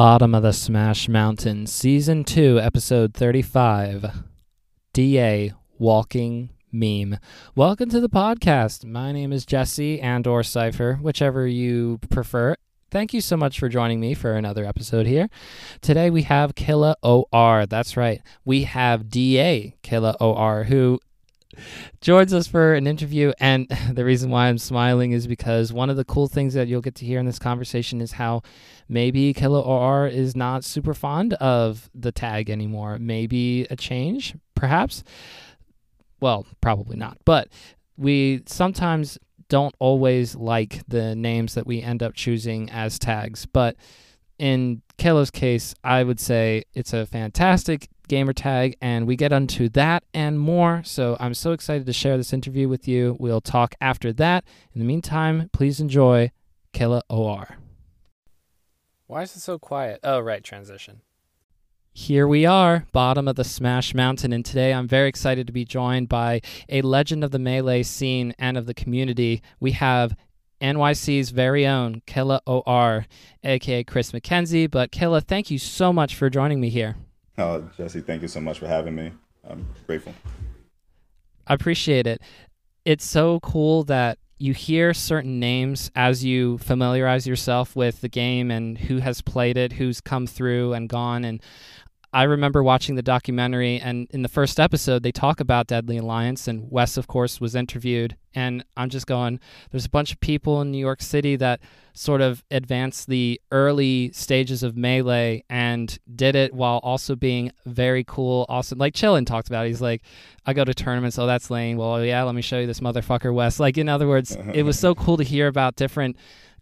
[0.00, 4.22] Bottom of the Smash Mountain, Season 2, Episode 35
[4.92, 7.18] DA Walking Meme.
[7.56, 8.84] Welcome to the podcast.
[8.84, 12.54] My name is Jesse and or Cypher, whichever you prefer.
[12.92, 15.28] Thank you so much for joining me for another episode here.
[15.80, 17.66] Today we have Killa OR.
[17.66, 18.22] That's right.
[18.44, 21.00] We have DA Killa OR, who
[22.00, 23.32] joins us for an interview.
[23.40, 26.80] And the reason why I'm smiling is because one of the cool things that you'll
[26.80, 28.42] get to hear in this conversation is how
[28.88, 32.98] maybe Killa OR is not super fond of the tag anymore.
[32.98, 35.04] Maybe a change, perhaps.
[36.20, 37.18] Well, probably not.
[37.24, 37.48] But
[37.96, 43.46] we sometimes don't always like the names that we end up choosing as tags.
[43.46, 43.76] But
[44.38, 49.68] in Killa's case, I would say it's a fantastic gamer tag, and we get onto
[49.70, 50.82] that and more.
[50.84, 53.16] So I'm so excited to share this interview with you.
[53.20, 54.44] We'll talk after that.
[54.72, 56.32] In the meantime, please enjoy
[56.72, 57.58] Killa OR.
[59.06, 60.00] Why is it so quiet?
[60.02, 61.00] Oh, right, transition.
[61.92, 65.64] Here we are, bottom of the Smash Mountain, and today I'm very excited to be
[65.64, 69.42] joined by a legend of the Melee scene and of the community.
[69.58, 70.14] We have
[70.60, 73.06] NYC's very own Killa OR,
[73.42, 74.70] aka Chris McKenzie.
[74.70, 76.96] But Killa, thank you so much for joining me here.
[77.38, 79.12] Oh, Jesse, thank you so much for having me.
[79.48, 80.12] I'm grateful.
[81.46, 82.20] I appreciate it.
[82.84, 88.50] It's so cool that you hear certain names as you familiarize yourself with the game
[88.50, 91.24] and who has played it, who's come through and gone.
[91.24, 91.40] And
[92.12, 96.48] I remember watching the documentary, and in the first episode, they talk about Deadly Alliance,
[96.48, 98.16] and Wes, of course, was interviewed.
[98.34, 101.60] And I'm just going, there's a bunch of people in New York City that
[101.92, 108.04] sort of advanced the early stages of Melee and did it while also being very
[108.04, 108.78] cool, awesome.
[108.78, 109.70] Like Chillin talked about, it.
[109.70, 110.02] he's like,
[110.46, 111.76] I go to tournaments, oh, that's lame.
[111.76, 113.60] Well, yeah, let me show you this motherfucker, Wes.
[113.60, 116.16] Like, in other words, it was so cool to hear about different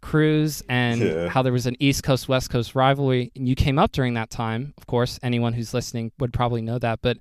[0.07, 1.29] crews and Yeah.
[1.29, 3.33] how there was an East Coast West Coast rivalry.
[3.35, 4.73] And you came up during that time.
[4.79, 7.01] Of course, anyone who's listening would probably know that.
[7.03, 7.19] But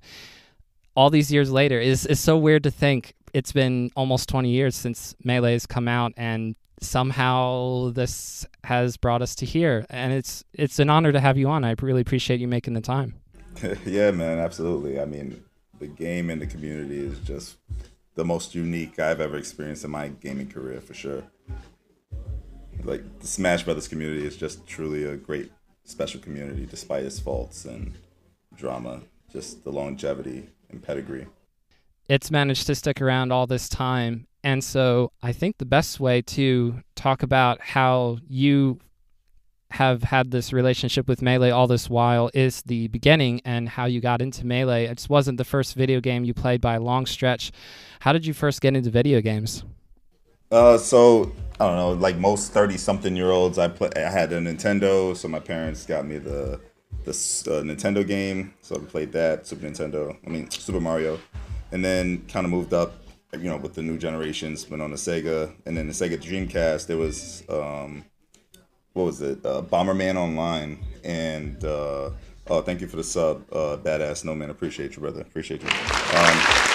[0.94, 4.74] all these years later, is is so weird to think it's been almost 20 years
[4.74, 9.84] since Melee has come out, and somehow this has brought us to here.
[9.90, 11.64] And it's it's an honor to have you on.
[11.64, 13.14] I really appreciate you making the time.
[13.84, 15.00] yeah, man, absolutely.
[15.00, 15.42] I mean,
[15.78, 17.56] the game and the community is just
[18.14, 21.24] the most unique I've ever experienced in my gaming career, for sure.
[22.84, 25.50] Like the Smash Brothers community is just truly a great,
[25.84, 27.94] special community, despite its faults and
[28.54, 29.02] drama.
[29.32, 31.26] Just the longevity and pedigree.
[32.08, 34.26] it's managed to stick around all this time.
[34.44, 38.78] And so I think the best way to talk about how you
[39.72, 44.00] have had this relationship with Melee all this while is the beginning and how you
[44.00, 44.84] got into Melee.
[44.84, 47.50] It wasn't the first video game you played by a long stretch.
[48.00, 49.64] How did you first get into video games?
[50.50, 53.90] Uh, so I don't know, like most thirty-something-year-olds, I play.
[53.96, 56.60] I had a Nintendo, so my parents got me the
[57.04, 60.16] the uh, Nintendo game, so I played that Super Nintendo.
[60.26, 61.18] I mean Super Mario,
[61.72, 62.94] and then kind of moved up,
[63.32, 64.68] you know, with the new generations.
[64.68, 66.86] Went on the Sega, and then the Sega Dreamcast.
[66.86, 68.04] There was um,
[68.92, 69.44] what was it?
[69.44, 72.10] Uh, Bomberman Online, and uh,
[72.48, 74.50] oh, thank you for the sub, uh, badass no man.
[74.50, 75.22] Appreciate you, brother.
[75.22, 75.68] Appreciate you.
[75.68, 76.65] Um,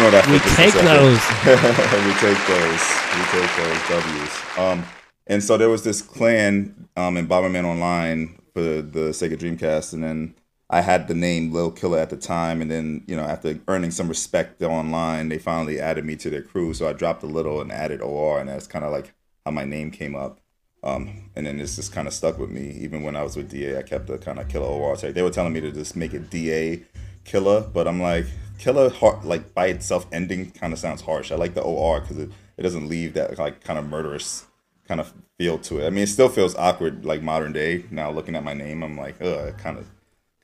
[0.00, 1.20] We take those.
[1.44, 2.82] we take those.
[3.16, 4.58] We take those W's.
[4.58, 4.84] Um,
[5.26, 10.02] and so there was this clan um, in Bomberman Online for the Sega Dreamcast, and
[10.02, 10.34] then
[10.70, 13.90] I had the name Lil Killer at the time, and then you know after earning
[13.90, 16.72] some respect online, they finally added me to their crew.
[16.72, 19.12] So I dropped a little and added OR, and that's kind of like
[19.44, 20.40] how my name came up.
[20.82, 22.70] Um, and then this just kind of stuck with me.
[22.80, 25.12] Even when I was with DA, I kept the kind of Killa OR tag.
[25.12, 26.84] They were telling me to just make it DA
[27.24, 28.24] Killer, but I'm like
[28.60, 31.32] Killer, heart like by itself ending kind of sounds harsh.
[31.32, 34.44] I like the OR because it, it doesn't leave that like kind of murderous
[34.86, 35.86] kind of feel to it.
[35.86, 37.84] I mean, it still feels awkward like modern day.
[37.90, 39.88] Now looking at my name, I'm like, ugh, I kind of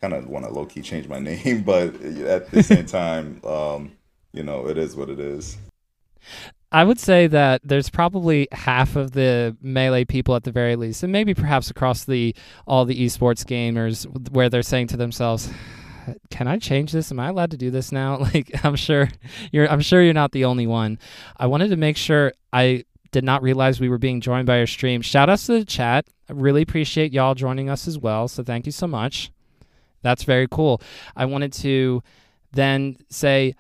[0.01, 3.93] kind of want to low key change my name, but at the same time, um,
[4.33, 5.59] you know, it is what it is.
[6.73, 11.03] I would say that there's probably half of the melee people at the very least,
[11.03, 12.35] and maybe perhaps across the
[12.67, 15.51] all the esports gamers, where they're saying to themselves,
[16.31, 17.11] "Can I change this?
[17.11, 19.09] Am I allowed to do this now?" Like I'm sure
[19.53, 19.69] you're.
[19.71, 20.99] I'm sure you're not the only one.
[21.37, 24.67] I wanted to make sure I did not realize we were being joined by your
[24.67, 25.01] stream.
[25.01, 26.07] Shout outs to the chat.
[26.29, 28.29] I really appreciate y'all joining us as well.
[28.29, 29.31] So thank you so much.
[30.03, 30.83] That's very cool.
[31.17, 32.03] I wanted to
[32.53, 33.55] then say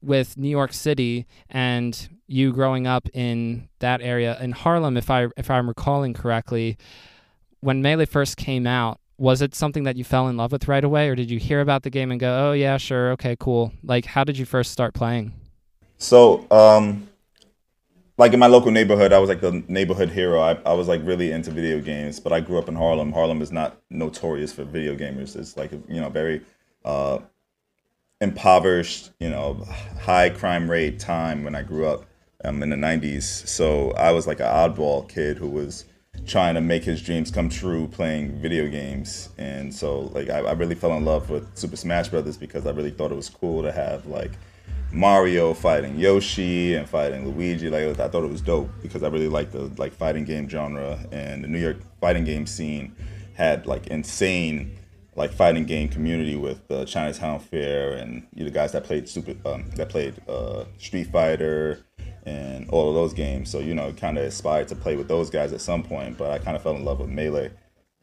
[0.00, 5.28] with New York City and you growing up in that area in Harlem, if I
[5.36, 6.78] if I'm recalling correctly,
[7.60, 10.82] when Melee first came out, was it something that you fell in love with right
[10.82, 13.72] away, or did you hear about the game and go, "Oh yeah, sure, okay, cool"?
[13.84, 15.32] Like, how did you first start playing?
[15.96, 17.08] So, um,
[18.18, 20.40] like in my local neighborhood, I was like the neighborhood hero.
[20.40, 23.12] I, I was like really into video games, but I grew up in Harlem.
[23.12, 25.36] Harlem is not notorious for video gamers.
[25.36, 26.42] It's like you know very
[26.84, 27.20] uh,
[28.20, 29.54] impoverished, you know,
[30.00, 32.06] high crime rate time when I grew up
[32.44, 33.22] um, in the '90s.
[33.46, 35.84] So I was like an oddball kid who was
[36.26, 39.30] trying to make his dreams come true playing video games.
[39.38, 42.70] And so like I, I really fell in love with Super Smash Brothers because I
[42.70, 44.32] really thought it was cool to have like
[44.92, 47.68] Mario fighting Yoshi and fighting Luigi.
[47.70, 50.98] Like I thought it was dope because I really liked the like fighting game genre
[51.10, 52.94] and the New York fighting game scene
[53.34, 54.78] had like insane
[55.14, 59.08] like fighting game community with the Chinatown Fair and you know, the guys that played
[59.08, 61.84] super um, that played uh, Street Fighter
[62.24, 63.50] and all of those games.
[63.50, 66.18] So you know, kind of aspired to play with those guys at some point.
[66.18, 67.50] But I kind of fell in love with Melee,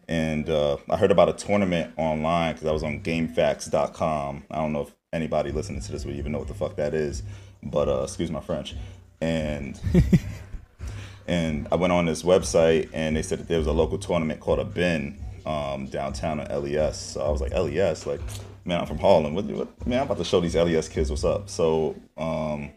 [0.08, 4.44] and uh, I heard about a tournament online because I was on gamefaqs.com.
[4.50, 6.94] I don't know if anybody listening to this would even know what the fuck that
[6.94, 7.24] is,
[7.64, 8.76] but uh, excuse my French.
[9.22, 9.80] And
[11.28, 14.40] and I went on this website and they said that there was a local tournament
[14.40, 16.98] called a bin um, downtown at LES.
[17.14, 18.22] So I was like, LES, like,
[18.66, 19.36] man, I'm from Harlem.
[19.36, 21.50] What, what, man, I'm about to show these LES kids what's up.
[21.50, 22.72] So um,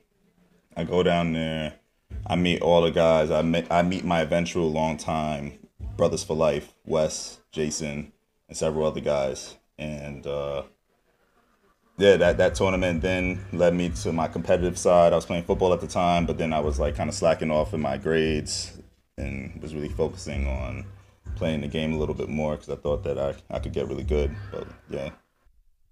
[0.77, 1.75] I go down there.
[2.27, 3.31] I meet all the guys.
[3.31, 5.59] I meet, I meet my eventual long time
[5.97, 8.13] brothers for life, Wes, Jason,
[8.49, 9.57] and several other guys.
[9.79, 10.63] And uh,
[11.99, 15.13] yeah, that, that tournament then led me to my competitive side.
[15.13, 17.51] I was playing football at the time, but then I was like kind of slacking
[17.51, 18.79] off in my grades
[19.19, 20.85] and was really focusing on
[21.37, 23.89] playing the game a little bit more because I thought that I, I could get
[23.89, 24.35] really good.
[24.51, 25.11] But yeah.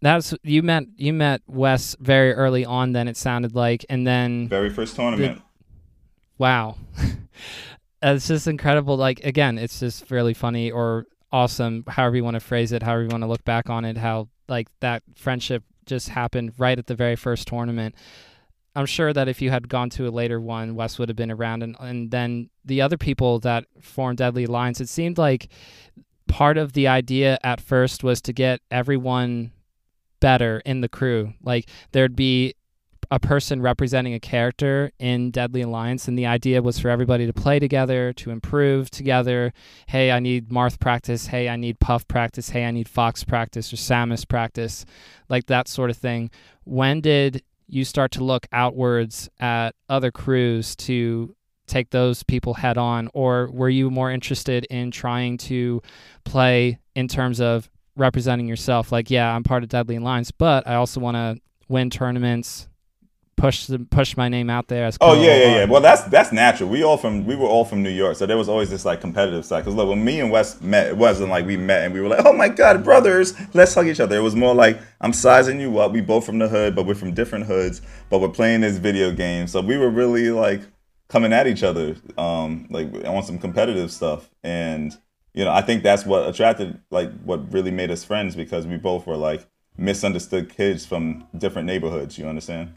[0.03, 2.93] That's you met you met Wes very early on.
[2.93, 5.39] Then it sounded like, and then very first tournament.
[5.39, 5.43] The,
[6.39, 6.77] wow,
[8.03, 8.97] it's just incredible.
[8.97, 13.03] Like again, it's just really funny or awesome, however you want to phrase it, however
[13.03, 13.99] you want to look back on it.
[13.99, 17.95] How like that friendship just happened right at the very first tournament.
[18.75, 21.31] I'm sure that if you had gone to a later one, Wes would have been
[21.31, 24.81] around, and and then the other people that formed Deadly Alliance.
[24.81, 25.49] It seemed like
[26.27, 29.53] part of the idea at first was to get everyone
[30.21, 31.35] better in the crew.
[31.43, 32.55] Like there'd be
[33.11, 37.33] a person representing a character in Deadly Alliance, and the idea was for everybody to
[37.33, 39.53] play together, to improve together.
[39.89, 41.27] Hey, I need Marth practice.
[41.27, 42.51] Hey, I need Puff practice.
[42.51, 44.85] Hey, I need Fox practice or Samus practice,
[45.29, 46.31] like that sort of thing.
[46.65, 51.35] When did you start to look outwards at other crews to
[51.67, 55.81] take those people head on, or were you more interested in trying to
[56.25, 57.71] play in terms of
[58.01, 58.91] representing yourself.
[58.91, 62.67] Like, yeah, I'm part of Deadly Alliance, but I also want to win tournaments,
[63.37, 64.87] push the, push my name out there.
[64.87, 65.65] As oh yeah, yeah, yeah.
[65.67, 66.69] Well, that's that's natural.
[66.69, 69.01] We all from we were all from New York, so there was always this like
[69.01, 69.61] competitive side.
[69.61, 72.09] Because look, when me and Wes met, it wasn't like we met and we were
[72.09, 74.17] like, oh my god, brothers, let's hug each other.
[74.17, 75.93] It was more like I'm sizing you up.
[75.93, 79.13] We both from the hood, but we're from different hoods, but we're playing this video
[79.13, 79.47] game.
[79.47, 80.63] So we were really like
[81.09, 84.97] coming at each other, um, like on some competitive stuff and
[85.33, 88.77] you know, I think that's what attracted, like, what really made us friends because we
[88.77, 89.47] both were like
[89.77, 92.19] misunderstood kids from different neighborhoods.
[92.19, 92.75] You understand?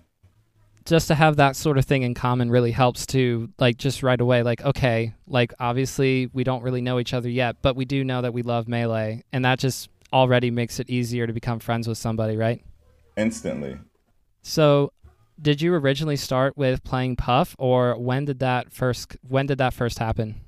[0.85, 4.19] Just to have that sort of thing in common really helps to, like, just right
[4.19, 8.03] away, like, okay, like, obviously we don't really know each other yet, but we do
[8.03, 9.23] know that we love Melee.
[9.31, 12.61] And that just already makes it easier to become friends with somebody, right?
[13.15, 13.77] Instantly.
[14.41, 14.91] So,
[15.41, 19.15] did you originally start with playing Puff, or when did that first?
[19.27, 20.41] When did that first happen?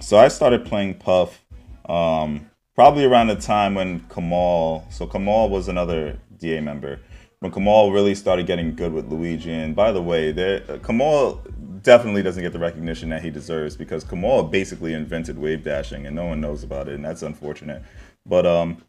[0.00, 1.44] So I started playing Puff
[1.88, 7.00] um, probably around the time when Kamal, so Kamal was another DA member.
[7.40, 11.44] When Kamal really started getting good with Luigi, and by the way, there Kamal
[11.82, 16.16] definitely doesn't get the recognition that he deserves because Kamal basically invented wave dashing, and
[16.16, 17.82] no one knows about it, and that's unfortunate.
[18.26, 18.82] But um,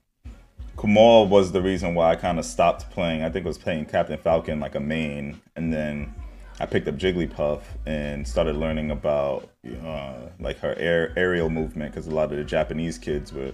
[0.80, 3.24] Kamal was the reason why I kind of stopped playing.
[3.24, 6.14] I think I was playing Captain Falcon like a main, and then
[6.60, 9.50] I picked up Jigglypuff and started learning about
[9.86, 13.54] uh, like her air, aerial movement because a lot of the Japanese kids were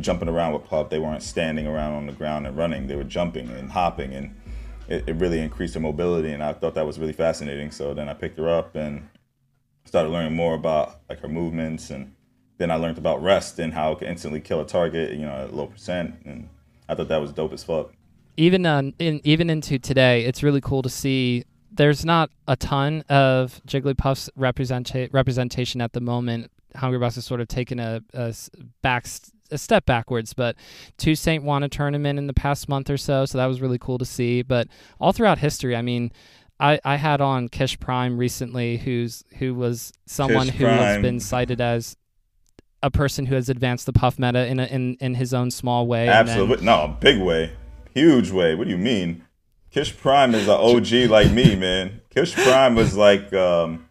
[0.00, 0.90] jumping around with Puff.
[0.90, 4.36] They weren't standing around on the ground and running; they were jumping and hopping, and
[4.86, 6.30] it, it really increased her mobility.
[6.30, 7.70] And I thought that was really fascinating.
[7.70, 9.08] So then I picked her up and
[9.86, 12.14] started learning more about like her movements, and
[12.58, 15.44] then I learned about rest and how it can instantly kill a target, you know,
[15.44, 16.50] at low percent, and
[16.86, 17.92] I thought that was dope as fuck
[18.38, 23.02] even uh, in even into today, it's really cool to see there's not a ton
[23.08, 26.50] of Jigglypuff's representa- representation at the moment.
[26.76, 28.34] Hungrybox has sort of taken a, a
[28.82, 29.06] back
[29.50, 30.56] a step backwards, but
[30.98, 33.98] 2Saint won a tournament in the past month or so, so that was really cool
[33.98, 34.40] to see.
[34.42, 36.10] But all throughout history, I mean,
[36.58, 40.78] I, I had on Kish Prime recently, who's who was someone Kish who Prime.
[40.78, 41.96] has been cited as
[42.82, 45.86] a person who has advanced the puff meta in a, in in his own small
[45.86, 46.08] way.
[46.08, 47.52] Absolutely, then, no, big way,
[47.94, 48.54] huge way.
[48.54, 49.24] What do you mean?
[49.72, 52.02] Kish Prime is an OG like me, man.
[52.10, 53.88] Kish Prime was like, um,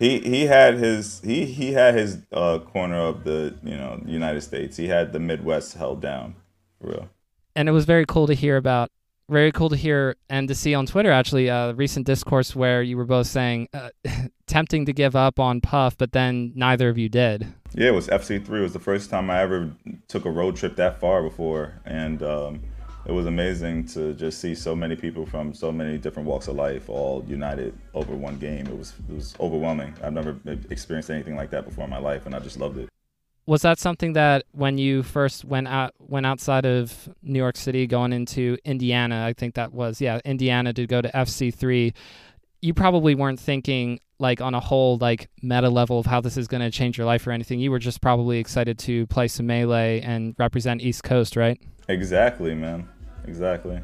[0.00, 4.42] he he had his he he had his uh, corner of the you know United
[4.42, 4.76] States.
[4.76, 6.34] He had the Midwest held down,
[6.80, 7.08] for real.
[7.54, 8.90] And it was very cool to hear about.
[9.28, 12.80] Very cool to hear and to see on Twitter actually a uh, recent discourse where
[12.80, 13.90] you were both saying uh,
[14.46, 17.46] tempting to give up on Puff, but then neither of you did.
[17.74, 18.48] Yeah, it was FC3.
[18.48, 19.72] It was the first time I ever
[20.06, 22.60] took a road trip that far before, and um,
[23.08, 26.56] it was amazing to just see so many people from so many different walks of
[26.56, 28.66] life all united over one game.
[28.66, 29.94] It was it was overwhelming.
[30.02, 30.36] I've never
[30.70, 32.88] experienced anything like that before in my life, and I just loved it.
[33.46, 37.86] Was that something that when you first went out went outside of New York City,
[37.86, 39.24] going into Indiana?
[39.24, 41.94] I think that was yeah, Indiana to go to FC three.
[42.60, 46.48] You probably weren't thinking like on a whole like meta level of how this is
[46.48, 47.60] going to change your life or anything.
[47.60, 51.60] You were just probably excited to play some melee and represent East Coast, right?
[51.88, 52.88] Exactly, man
[53.26, 53.80] exactly.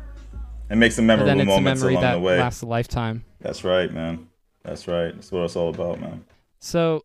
[0.70, 2.38] It makes some memorable then moments along that the way.
[2.38, 3.24] Lasts a lifetime.
[3.40, 4.28] That's right, man.
[4.64, 5.14] That's right.
[5.14, 6.24] That's what it's all about, man.
[6.60, 7.04] So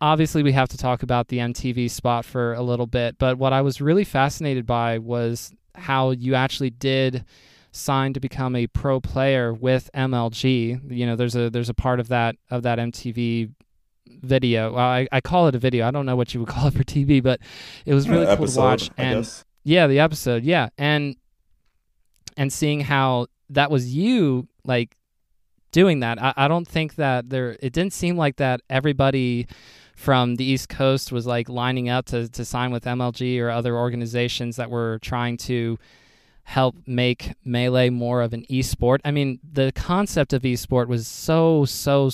[0.00, 3.52] obviously we have to talk about the MTV spot for a little bit, but what
[3.52, 7.24] I was really fascinated by was how you actually did
[7.72, 10.90] sign to become a pro player with MLG.
[10.90, 13.52] You know, there's a there's a part of that of that MTV
[14.06, 14.72] video.
[14.72, 15.86] Well, I, I call it a video.
[15.86, 17.40] I don't know what you would call it for TV, but
[17.84, 18.90] it was really uh, cool episode, to watch.
[18.96, 20.44] And yeah, the episode.
[20.44, 21.16] Yeah, and
[22.36, 24.96] and seeing how that was you like
[25.74, 26.22] doing that.
[26.22, 29.46] I, I don't think that there it didn't seem like that everybody
[29.96, 33.76] from the East Coast was like lining up to, to sign with MLG or other
[33.76, 35.78] organizations that were trying to
[36.44, 38.98] help make melee more of an esport.
[39.04, 42.10] I mean, the concept of esport was so so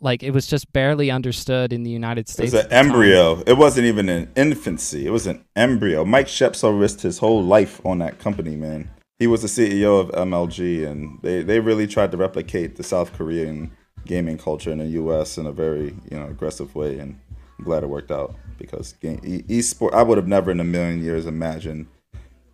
[0.00, 2.52] like it was just barely understood in the United States.
[2.52, 3.36] It was an embryo.
[3.36, 3.44] Time.
[3.46, 5.06] It wasn't even an infancy.
[5.06, 6.04] It was an embryo.
[6.04, 10.10] Mike Sepso risked his whole life on that company, man he was the CEO of
[10.10, 13.70] MLG, and they, they really tried to replicate the South Korean
[14.06, 15.38] gaming culture in the U.S.
[15.38, 17.18] in a very you know aggressive way, and
[17.58, 19.92] I'm glad it worked out because game, e- esport.
[19.92, 21.86] I would have never in a million years imagined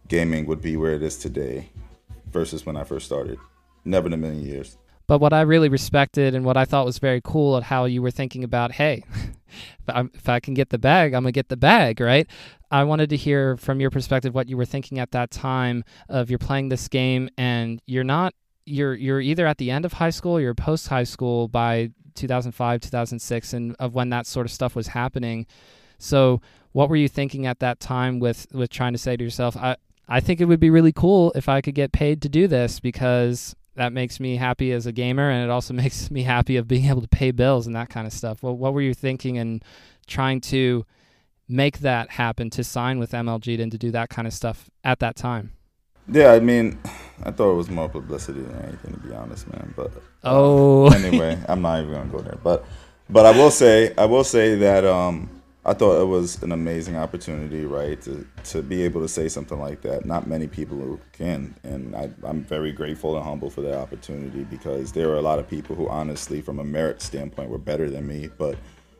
[0.08, 1.70] gaming would be where it is today
[2.30, 3.38] versus when I first started.
[3.84, 4.78] Never in a million years.
[5.06, 8.00] But what I really respected and what I thought was very cool at how you
[8.00, 9.04] were thinking about, hey,
[9.86, 12.28] if, if I can get the bag, I'm gonna get the bag, right?
[12.70, 16.30] I wanted to hear from your perspective what you were thinking at that time of
[16.30, 18.34] you're playing this game and you're not
[18.66, 21.90] you're you're either at the end of high school or you're post high school by
[22.14, 25.46] 2005 2006 and of when that sort of stuff was happening
[25.98, 26.40] so
[26.72, 29.76] what were you thinking at that time with with trying to say to yourself i
[30.08, 32.80] i think it would be really cool if i could get paid to do this
[32.80, 36.68] because that makes me happy as a gamer and it also makes me happy of
[36.68, 39.38] being able to pay bills and that kind of stuff well, what were you thinking
[39.38, 39.64] and
[40.06, 40.84] trying to
[41.48, 44.98] make that happen to sign with MLG and to do that kind of stuff at
[45.00, 45.52] that time?
[46.08, 46.78] Yeah, I mean,
[47.22, 49.72] I thought it was more publicity than anything, to be honest, man.
[49.74, 52.38] But uh, oh, anyway, I'm not even gonna go there.
[52.42, 52.64] But
[53.08, 55.33] but I will say, I will say that um,
[55.66, 59.58] I thought it was an amazing opportunity, right, to to be able to say something
[59.58, 60.04] like that.
[60.04, 64.92] Not many people can, and I, I'm very grateful and humble for that opportunity because
[64.92, 68.06] there are a lot of people who, honestly, from a merit standpoint, were better than
[68.06, 68.58] me, but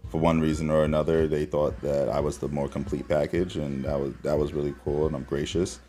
[0.09, 3.85] for one reason or another, they thought that I was the more complete package, and
[3.85, 5.81] that was that was really cool, and I'm gracious.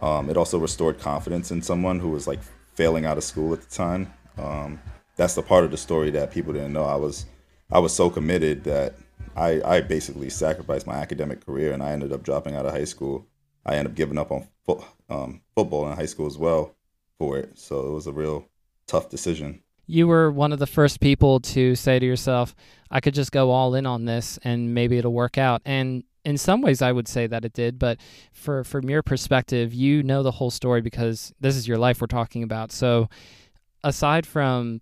[0.00, 2.40] Um, it also restored confidence in someone who was like
[2.74, 4.12] failing out of school at the time.
[4.38, 4.80] Um,
[5.16, 6.84] that's the part of the story that people didn't know.
[6.84, 7.26] I was
[7.72, 8.94] I was so committed that
[9.36, 12.84] I, I basically sacrificed my academic career, and I ended up dropping out of high
[12.84, 13.26] school.
[13.64, 16.74] I ended up giving up on fo- um, football in high school as well
[17.18, 17.58] for it.
[17.58, 18.46] So it was a real
[18.86, 22.54] tough decision you were one of the first people to say to yourself,
[22.92, 25.62] I could just go all in on this and maybe it'll work out.
[25.64, 27.98] And in some ways I would say that it did, but
[28.32, 32.06] for from your perspective, you know the whole story because this is your life we're
[32.06, 32.70] talking about.
[32.70, 33.08] So
[33.82, 34.80] aside from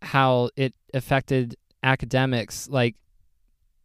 [0.00, 2.96] how it affected academics, like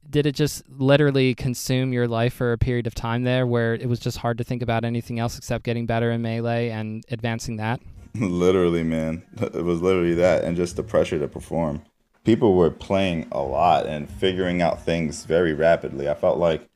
[0.10, 3.88] did it just literally consume your life for a period of time there where it
[3.88, 7.58] was just hard to think about anything else except getting better in melee and advancing
[7.58, 7.82] that?
[8.16, 9.24] literally, man.
[9.42, 11.82] It was literally that, and just the pressure to perform.
[12.24, 16.10] People were playing a lot and figuring out things very rapidly.
[16.10, 16.68] I felt like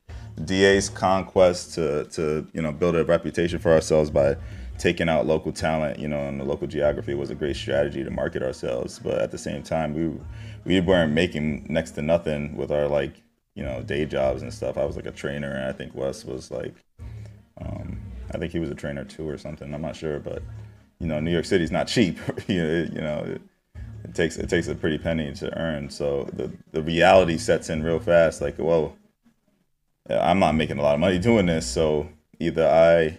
[0.44, 4.36] DA's conquest to to you know build a reputation for ourselves by
[4.78, 8.10] taking out local talent, you know, in the local geography was a great strategy to
[8.10, 8.98] market ourselves.
[8.98, 10.18] But at the same time, we
[10.64, 13.22] we weren't making next to nothing with our like
[13.54, 14.76] you know day jobs and stuff.
[14.76, 16.74] I was like a trainer, and I think Wes was like,
[17.60, 18.00] um,
[18.32, 19.72] I think he was a trainer too or something.
[19.72, 20.42] I'm not sure, but
[20.98, 22.18] you know, New York City's not cheap.
[22.46, 23.42] you know, it,
[24.04, 25.90] it, takes it takes a pretty penny to earn.
[25.90, 28.40] So the the reality sets in real fast.
[28.40, 28.96] Like, whoa,
[30.08, 31.66] I'm not making a lot of money doing this.
[31.66, 33.18] So either I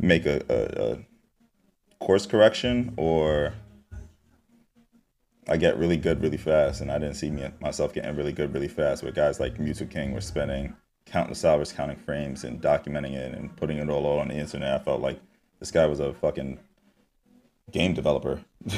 [0.00, 3.54] make a, a, a course correction or
[5.48, 8.52] I get really good really fast, and I didn't see me myself getting really good
[8.52, 9.02] really fast.
[9.02, 10.74] Where guys like Mewtwo King were spending
[11.06, 14.80] countless hours counting frames and documenting it and putting it all on the internet.
[14.80, 15.20] I felt like
[15.58, 16.58] this guy was a fucking
[17.70, 18.40] game developer.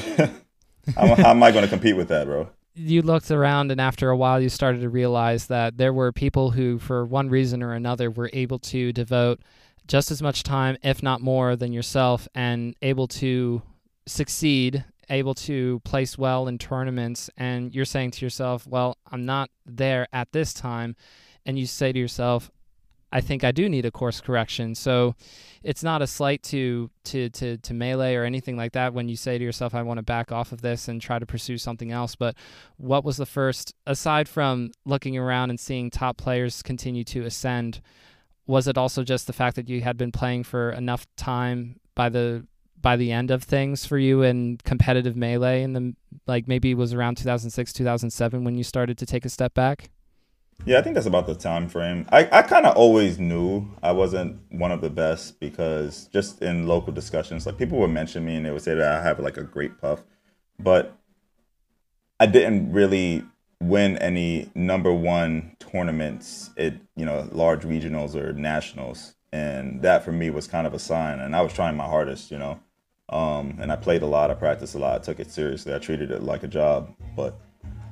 [0.97, 2.49] how, how am I going to compete with that, bro?
[2.75, 6.53] You looked around, and after a while, you started to realize that there were people
[6.53, 9.41] who, for one reason or another, were able to devote
[9.89, 13.61] just as much time, if not more, than yourself, and able to
[14.07, 17.29] succeed, able to place well in tournaments.
[17.37, 20.97] And you're saying to yourself, well, I'm not there at this time.
[21.45, 22.51] And you say to yourself,
[23.13, 24.75] I think I do need a course correction.
[24.75, 25.17] So
[25.63, 29.17] it's not a slight to to to to melee or anything like that when you
[29.17, 31.91] say to yourself I want to back off of this and try to pursue something
[31.91, 32.37] else, but
[32.77, 37.81] what was the first aside from looking around and seeing top players continue to ascend,
[38.47, 42.09] was it also just the fact that you had been playing for enough time by
[42.09, 42.47] the
[42.81, 45.95] by the end of things for you in competitive melee in the
[46.27, 49.91] like maybe it was around 2006 2007 when you started to take a step back
[50.67, 52.07] yeah, I think that's about the time frame.
[52.11, 56.67] I, I kind of always knew I wasn't one of the best because just in
[56.67, 59.37] local discussions, like people would mention me and they would say that I have like
[59.37, 60.03] a great puff,
[60.59, 60.97] but
[62.19, 63.25] I didn't really
[63.61, 70.13] win any number one tournaments at you know large regionals or nationals, and that for
[70.13, 71.21] me was kind of a sign.
[71.21, 72.61] And I was trying my hardest, you know,
[73.11, 75.79] um, and I played a lot, I practiced a lot, I took it seriously, I
[75.79, 77.39] treated it like a job, but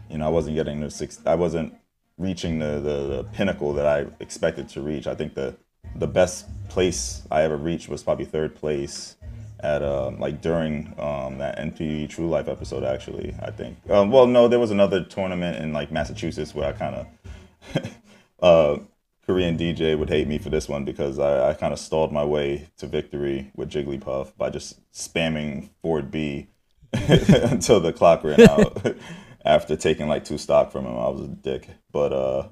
[0.09, 1.75] you know I wasn't getting the six, I wasn't
[2.17, 5.07] reaching the, the, the pinnacle that I expected to reach.
[5.07, 5.57] I think the
[5.97, 9.17] the best place I ever reached was probably third place
[9.61, 12.85] at uh, like during um, that MTV True Life episode.
[12.85, 13.79] Actually, I think.
[13.91, 17.93] Um, well, no, there was another tournament in like Massachusetts where I kind of
[18.43, 18.83] uh,
[19.29, 22.25] Korean DJ would hate me for this one because I, I kind of stalled my
[22.25, 26.49] way to victory with Jigglypuff by just spamming forward B
[26.93, 28.97] until the clock ran out
[29.45, 30.93] after taking like two stock from him.
[30.97, 31.69] I was a dick.
[31.93, 32.49] But uh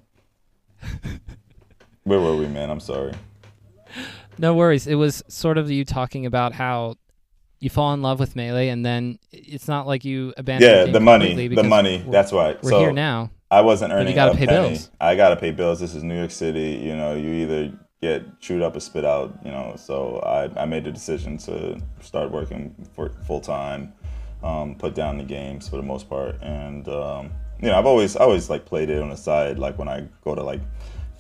[2.03, 2.69] where were we, man?
[2.69, 3.15] I'm sorry.
[4.37, 4.87] No worries.
[4.87, 6.97] It was sort of you talking about how
[7.59, 10.69] you fall in love with melee, and then it's not like you abandon.
[10.69, 12.05] Yeah, the, the money, the money.
[12.07, 12.63] That's right.
[12.63, 13.31] We're so here now.
[13.51, 14.09] I wasn't earning.
[14.09, 14.69] you gotta a pay penny.
[14.71, 14.91] bills.
[15.01, 15.81] I gotta pay bills.
[15.81, 16.81] This is New York City.
[16.83, 19.39] You know, you either get chewed up or spit out.
[19.45, 23.93] You know, so I, I made the decision to start working for full time,
[24.43, 27.31] um, put down the games for the most part, and um,
[27.61, 29.59] you know, I've always I always like played it on the side.
[29.59, 30.61] Like when I go to like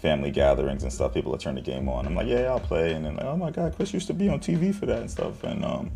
[0.00, 2.06] family gatherings and stuff, people will turn the game on.
[2.06, 4.28] I'm like, yeah, I'll play, and then like, oh my god, Chris used to be
[4.28, 5.92] on TV for that and stuff, and um,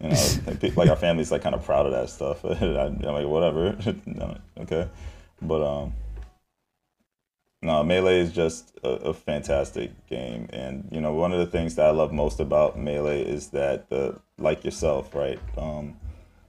[0.00, 2.44] you know, like, like our family's like kind of proud of that stuff.
[2.44, 3.76] I, am like, whatever,
[4.60, 4.88] okay,
[5.42, 5.92] but um,
[7.62, 11.74] no, melee is just a, a fantastic game, and you know, one of the things
[11.76, 15.38] that I love most about melee is that the like yourself, right?
[15.56, 15.96] Um,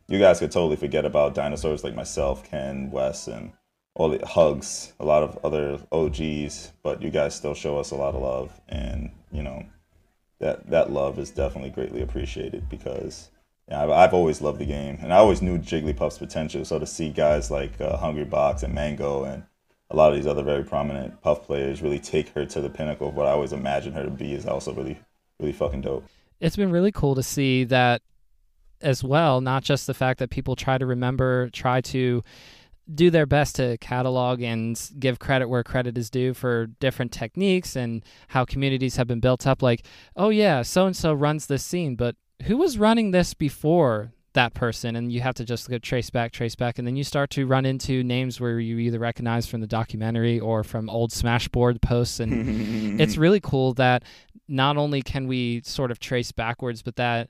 [0.07, 3.51] you guys could totally forget about dinosaurs like myself, Ken, Wes, and
[3.95, 7.95] all the hugs, a lot of other OGs, but you guys still show us a
[7.95, 9.65] lot of love, and you know
[10.39, 13.29] that that love is definitely greatly appreciated because
[13.69, 16.63] yeah, I've, always loved the game, and I always knew Jigglypuff's potential.
[16.63, 19.43] So to see guys like uh, Hungrybox and Mango and
[19.89, 23.09] a lot of these other very prominent Puff players really take her to the pinnacle
[23.09, 24.97] of what I always imagined her to be is also really,
[25.39, 26.05] really fucking dope.
[26.39, 28.01] It's been really cool to see that
[28.81, 32.23] as well, not just the fact that people try to remember, try to
[32.93, 37.75] do their best to catalog and give credit where credit is due for different techniques
[37.75, 39.61] and how communities have been built up.
[39.61, 44.11] Like, oh, yeah, so and so runs this scene, but who was running this before
[44.33, 44.95] that person?
[44.95, 46.77] And you have to just go trace back, trace back.
[46.77, 50.39] And then you start to run into names where you either recognize from the documentary
[50.39, 52.19] or from old Smashboard posts.
[52.19, 54.03] And it's really cool that
[54.47, 57.29] not only can we sort of trace backwards, but that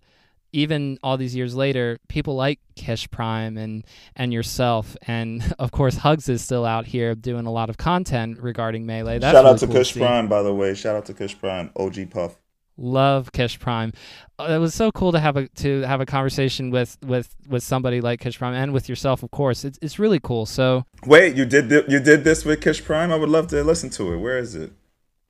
[0.53, 5.97] even all these years later, people like Kish Prime and and yourself, and of course
[5.97, 9.19] Hugs is still out here doing a lot of content regarding melee.
[9.19, 9.99] That's Shout really out to cool Kush see.
[9.99, 10.73] Prime, by the way.
[10.73, 12.37] Shout out to Kish Prime, OG Puff.
[12.77, 13.91] Love Kish Prime.
[14.39, 17.63] Uh, it was so cool to have a to have a conversation with with with
[17.63, 19.65] somebody like Kish Prime and with yourself, of course.
[19.65, 20.45] It's it's really cool.
[20.45, 23.11] So Wait, you did thi- you did this with Kish Prime?
[23.11, 24.17] I would love to listen to it.
[24.17, 24.71] Where is it?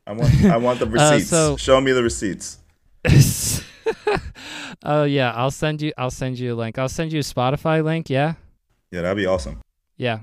[0.06, 1.30] I want I want the Uh, receipts.
[1.30, 2.58] so- Show me the receipts.
[4.84, 6.78] oh yeah, I'll send you I'll send you a link.
[6.78, 8.10] I'll send you a Spotify link.
[8.10, 8.34] Yeah.
[8.92, 9.62] Yeah, that'd be awesome.
[9.98, 10.20] Yeah.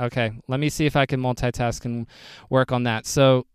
[0.00, 0.30] Okay.
[0.46, 2.06] Let me see if I can multitask and
[2.50, 3.06] work on that.
[3.06, 3.46] So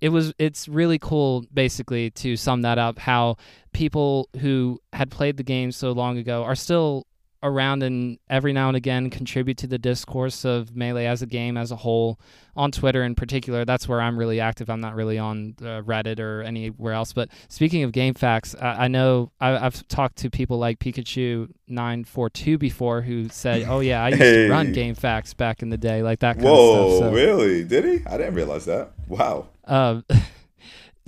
[0.00, 3.36] it was it's really cool basically to sum that up how
[3.72, 7.06] people who had played the game so long ago are still
[7.42, 11.56] around and every now and again contribute to the discourse of Melee as a game
[11.56, 12.18] as a whole
[12.56, 13.64] on Twitter in particular.
[13.64, 14.68] That's where I'm really active.
[14.68, 17.12] I'm not really on uh, Reddit or anywhere else.
[17.12, 23.02] But speaking of GameFAQs, I, I know I, have talked to people like Pikachu942 before
[23.02, 24.46] who said, oh, yeah, I used hey.
[24.46, 27.10] to run GameFAQs back in the day, like that kind Whoa, of stuff.
[27.10, 27.64] So, really?
[27.64, 28.06] Did he?
[28.06, 28.90] I didn't realize that.
[29.06, 29.48] Wow.
[29.64, 30.04] Um,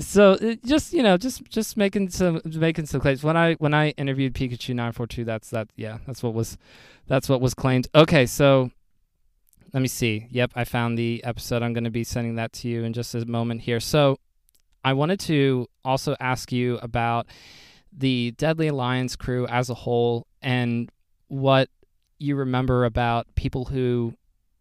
[0.01, 3.23] so uh, just you know just just making some making some claims.
[3.23, 6.59] When i when i interviewed pikachu 942 that's that yeah that's what was
[7.07, 7.89] that's what was claimed.
[7.95, 8.71] Okay so
[9.73, 10.27] let me see.
[10.31, 13.15] Yep i found the episode i'm going to be sending that to you in just
[13.15, 13.81] a moment here.
[13.81, 14.19] So
[14.85, 17.27] i wanted to also ask you about
[17.93, 20.91] the deadly alliance crew as a whole and
[21.29, 21.69] what
[22.19, 24.15] you remember about people who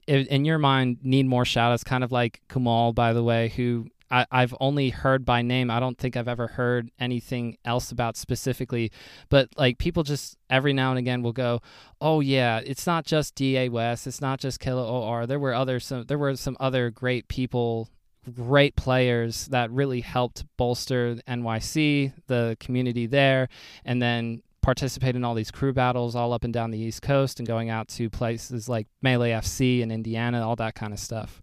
[0.08, 3.86] in your mind need more shout outs kind of like kamal by the way who
[4.12, 5.70] I, I've only heard by name.
[5.70, 8.92] I don't think I've ever heard anything else about specifically.
[9.30, 11.62] But like people just every now and again will go,
[12.02, 14.08] "Oh yeah, it's not just DA Wes.
[14.08, 15.26] It's not just Killa OR.
[15.28, 16.06] There were other some.
[16.06, 17.90] There were some other great people."
[18.36, 23.48] Great players that really helped bolster NYC, the community there,
[23.86, 27.40] and then participate in all these crew battles all up and down the East Coast
[27.40, 31.42] and going out to places like Melee FC in Indiana, all that kind of stuff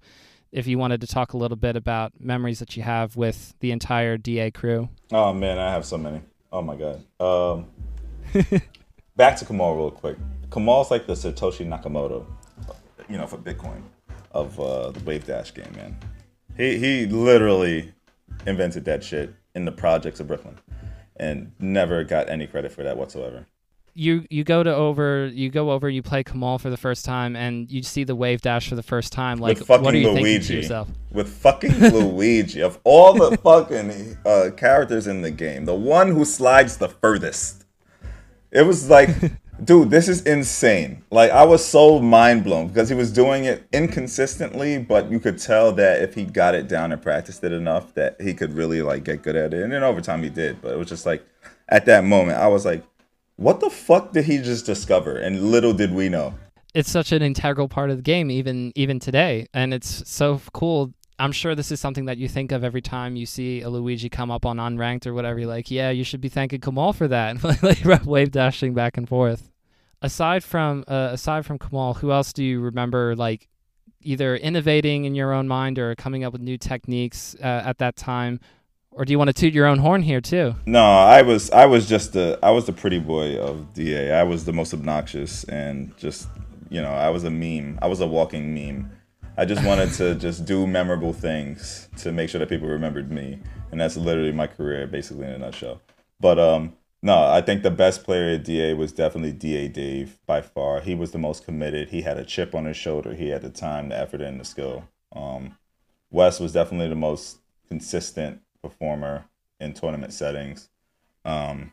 [0.53, 3.71] if you wanted to talk a little bit about memories that you have with the
[3.71, 4.89] entire DA crew.
[5.13, 6.21] Oh man, I have so many.
[6.53, 7.05] Oh my god.
[7.21, 7.67] Um,
[9.17, 10.17] back to Kamal real quick.
[10.51, 12.25] Kamal's like the Satoshi Nakamoto,
[13.09, 13.83] you know, for Bitcoin
[14.33, 15.97] of uh, the Wavedash game, man.
[16.57, 17.93] He he literally
[18.47, 20.59] invented that shit in the projects of Brooklyn,
[21.17, 23.47] and never got any credit for that whatsoever
[23.97, 27.35] you you go to over you go over you play Kamal for the first time
[27.35, 30.23] and you see the wave dash for the first time like what are you Luigi.
[30.23, 30.89] thinking to yourself?
[31.13, 32.61] With fucking Luigi.
[32.61, 37.65] Of all the fucking uh, characters in the game the one who slides the furthest.
[38.51, 39.09] It was like
[39.65, 41.03] dude this is insane.
[41.11, 45.39] Like I was so mind blown because he was doing it inconsistently but you could
[45.39, 48.83] tell that if he got it down and practiced it enough that he could really
[48.83, 49.63] like get good at it.
[49.63, 51.27] And then over time he did but it was just like
[51.71, 52.85] at that moment I was like
[53.37, 55.17] what the fuck did he just discover?
[55.17, 56.35] And little did we know.
[56.75, 60.93] It's such an integral part of the game, even even today, and it's so cool.
[61.19, 64.11] I'm sure this is something that you think of every time you see a Luigi
[64.11, 65.39] come up on unranked or whatever.
[65.39, 69.09] You're like, yeah, you should be thanking Kamal for that, like wave dashing back and
[69.09, 69.51] forth.
[70.03, 73.49] Aside from uh, aside from Kamal, who else do you remember like
[74.03, 77.97] either innovating in your own mind or coming up with new techniques uh, at that
[77.97, 78.39] time
[78.97, 80.55] or do you want to toot your own horn here too?
[80.65, 84.13] No, I was I was just the I was the pretty boy of DA.
[84.13, 86.29] I was the most obnoxious and just
[86.71, 87.79] you know I was a meme.
[87.83, 88.91] I was a walking meme.
[89.37, 93.39] I just wanted to just do memorable things to make sure that people remembered me,
[93.71, 95.83] and that's literally my career, basically in a nutshell.
[96.19, 100.41] But um, no, I think the best player at DA was definitely DA Dave by
[100.41, 100.81] far.
[100.81, 101.91] He was the most committed.
[101.91, 103.15] He had a chip on his shoulder.
[103.15, 104.89] He had the time, the effort, and the skill.
[105.15, 105.59] Um,
[106.11, 109.25] Wes was definitely the most consistent performer
[109.61, 110.69] in tournament settings.
[111.25, 111.73] Um,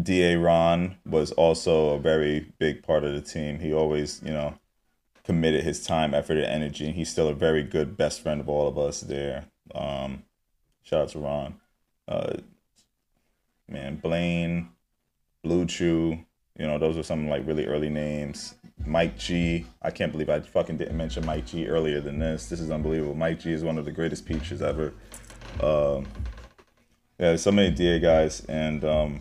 [0.00, 3.58] Da Ron was also a very big part of the team.
[3.58, 4.58] He always, you know,
[5.24, 6.92] committed his time, effort, and energy.
[6.92, 9.46] He's still a very good best friend of all of us there.
[9.74, 10.24] Um,
[10.82, 11.54] shout out to Ron.
[12.08, 12.34] Uh,
[13.68, 14.70] man, Blaine,
[15.42, 16.24] Blue Chew,
[16.58, 18.54] you know, those are some like really early names.
[18.84, 19.66] Mike G.
[19.80, 22.48] I can't believe I fucking didn't mention Mike G earlier than this.
[22.48, 23.14] This is unbelievable.
[23.14, 24.92] Mike G is one of the greatest peaches ever.
[25.60, 26.06] Um,
[27.18, 29.20] yeah, so many DA guys, and um,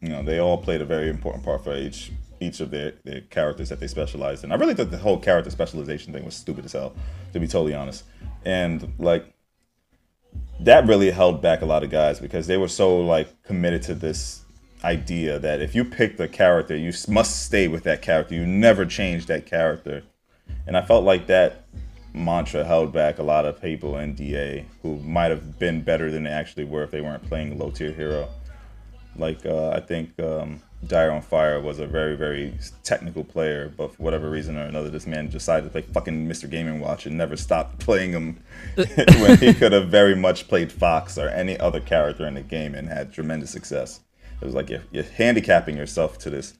[0.00, 3.22] you know they all played a very important part for each each of their, their
[3.22, 4.52] characters that they specialized in.
[4.52, 6.94] I really thought the whole character specialization thing was stupid as hell,
[7.32, 8.04] to be totally honest.
[8.44, 9.34] And like
[10.60, 13.94] that really held back a lot of guys because they were so like committed to
[13.94, 14.44] this
[14.84, 18.34] idea that if you pick the character, you must stay with that character.
[18.34, 20.02] You never change that character.
[20.66, 21.64] And I felt like that
[22.12, 26.24] mantra held back a lot of people in DA who might have been better than
[26.24, 28.28] they actually were if they weren't playing low tier hero.
[29.16, 33.94] Like uh, I think um, Dire on Fire was a very very technical player, but
[33.94, 36.48] for whatever reason or another, this man decided to play fucking Mr.
[36.48, 38.42] Game and Watch and never stopped playing him
[38.74, 42.74] when he could have very much played Fox or any other character in the game
[42.74, 44.00] and had tremendous success.
[44.40, 46.54] It was like you're, you're handicapping yourself to this,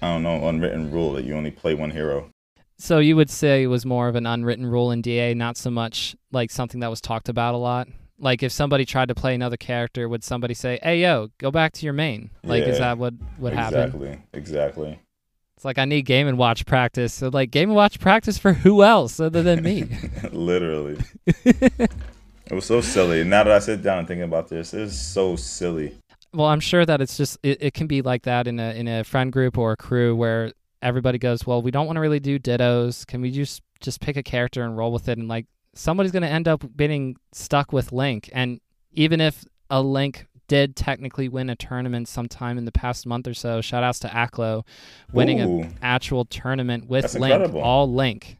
[0.00, 2.30] I don't know, unwritten rule that you only play one hero.
[2.78, 5.70] So you would say it was more of an unwritten rule in DA, not so
[5.70, 7.88] much like something that was talked about a lot.
[8.18, 11.72] Like if somebody tried to play another character, would somebody say, "Hey, yo, go back
[11.74, 12.30] to your main"?
[12.44, 13.80] Like, yeah, is that what would happen?
[13.80, 14.18] Exactly.
[14.32, 15.00] Exactly.
[15.56, 17.14] It's like I need game and watch practice.
[17.14, 19.84] So like game and watch practice for who else other than me?
[20.32, 20.98] Literally.
[21.26, 21.90] it
[22.50, 23.24] was so silly.
[23.24, 25.96] Now that I sit down and think about this, it's so silly.
[26.34, 28.86] well, I'm sure that it's just it, it can be like that in a in
[28.88, 30.52] a friend group or a crew where
[30.86, 33.04] everybody goes, well, we don't want to really do dittos.
[33.06, 35.18] Can we just just pick a character and roll with it?
[35.18, 38.30] And like somebody's going to end up getting stuck with Link.
[38.32, 38.60] And
[38.92, 43.34] even if a Link did technically win a tournament sometime in the past month or
[43.34, 44.64] so, shout outs to Aklo
[45.12, 47.60] winning an actual tournament with Link, incredible.
[47.60, 48.38] all Link.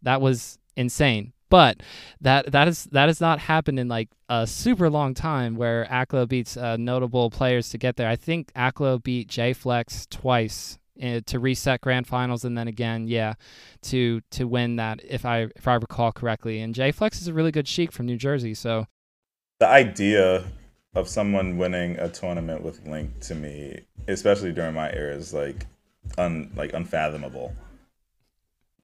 [0.00, 1.34] That was insane.
[1.50, 1.82] But
[2.22, 6.26] that that is that has not happened in like a super long time where Aklo
[6.26, 8.08] beats uh, notable players to get there.
[8.08, 13.06] I think Aklo beat J Flex twice uh, to reset grand finals and then again
[13.06, 13.34] yeah
[13.82, 16.60] to to win that if i if i recall correctly.
[16.60, 18.86] And j flex is a really good sheik from new jersey so.
[19.60, 20.44] The idea
[20.94, 25.66] of someone winning a tournament with link to me especially during my era is like
[26.18, 27.52] un like unfathomable.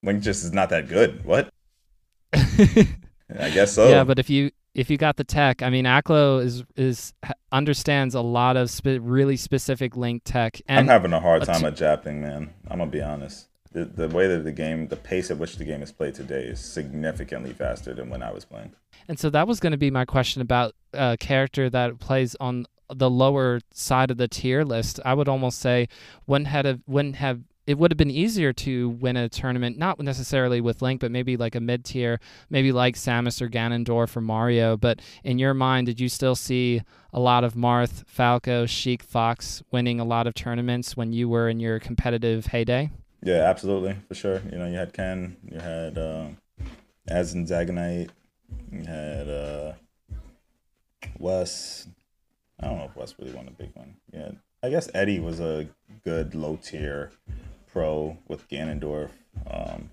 [0.03, 1.25] Link just is not that good.
[1.25, 1.51] What?
[2.33, 3.88] I guess so.
[3.88, 7.12] Yeah but if you if you got the tech, I mean, Aklo is is
[7.52, 10.61] understands a lot of spe- really specific link tech.
[10.68, 12.54] And I'm having a hard time adapting, man.
[12.68, 13.48] I'm gonna be honest.
[13.72, 16.42] The, the way that the game, the pace at which the game is played today,
[16.42, 18.72] is significantly faster than when I was playing.
[19.06, 22.66] And so that was going to be my question about a character that plays on
[22.92, 24.98] the lower side of the tier list.
[25.04, 25.88] I would almost say
[26.26, 30.61] wouldn't have wouldn't have it would have been easier to win a tournament, not necessarily
[30.61, 32.18] with Link, but maybe like a mid tier,
[32.49, 34.77] maybe like Samus or Ganondorf or Mario.
[34.77, 39.62] But in your mind, did you still see a lot of Marth, Falco, Sheik, Fox
[39.70, 42.90] winning a lot of tournaments when you were in your competitive heyday?
[43.23, 44.40] Yeah, absolutely, for sure.
[44.51, 46.29] You know, you had Ken, you had uh,
[47.09, 48.09] Az and Zaganite,
[48.73, 49.73] you had uh,
[51.18, 51.87] Wes.
[52.59, 53.96] I don't know if Wes really won a big one.
[54.12, 54.31] Yeah,
[54.62, 55.68] I guess Eddie was a
[56.05, 57.12] good low tier
[57.72, 59.11] pro with Ganondorf
[59.50, 59.90] um,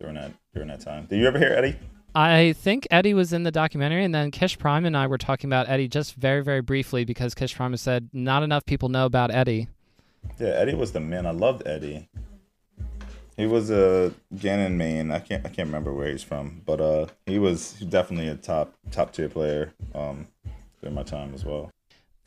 [0.00, 1.06] during that during that time.
[1.06, 1.76] Did you ever hear Eddie?
[2.14, 5.48] I think Eddie was in the documentary, and then Kish Prime and I were talking
[5.48, 9.30] about Eddie just very, very briefly because Kish Prime said not enough people know about
[9.30, 9.68] Eddie.
[10.38, 11.26] Yeah, Eddie was the man.
[11.26, 12.08] I loved Eddie.
[13.36, 15.12] He was a Ganon main.
[15.12, 18.74] I can't I can't remember where he's from, but uh, he was definitely a top
[18.90, 20.26] top tier player um,
[20.80, 21.70] during my time as well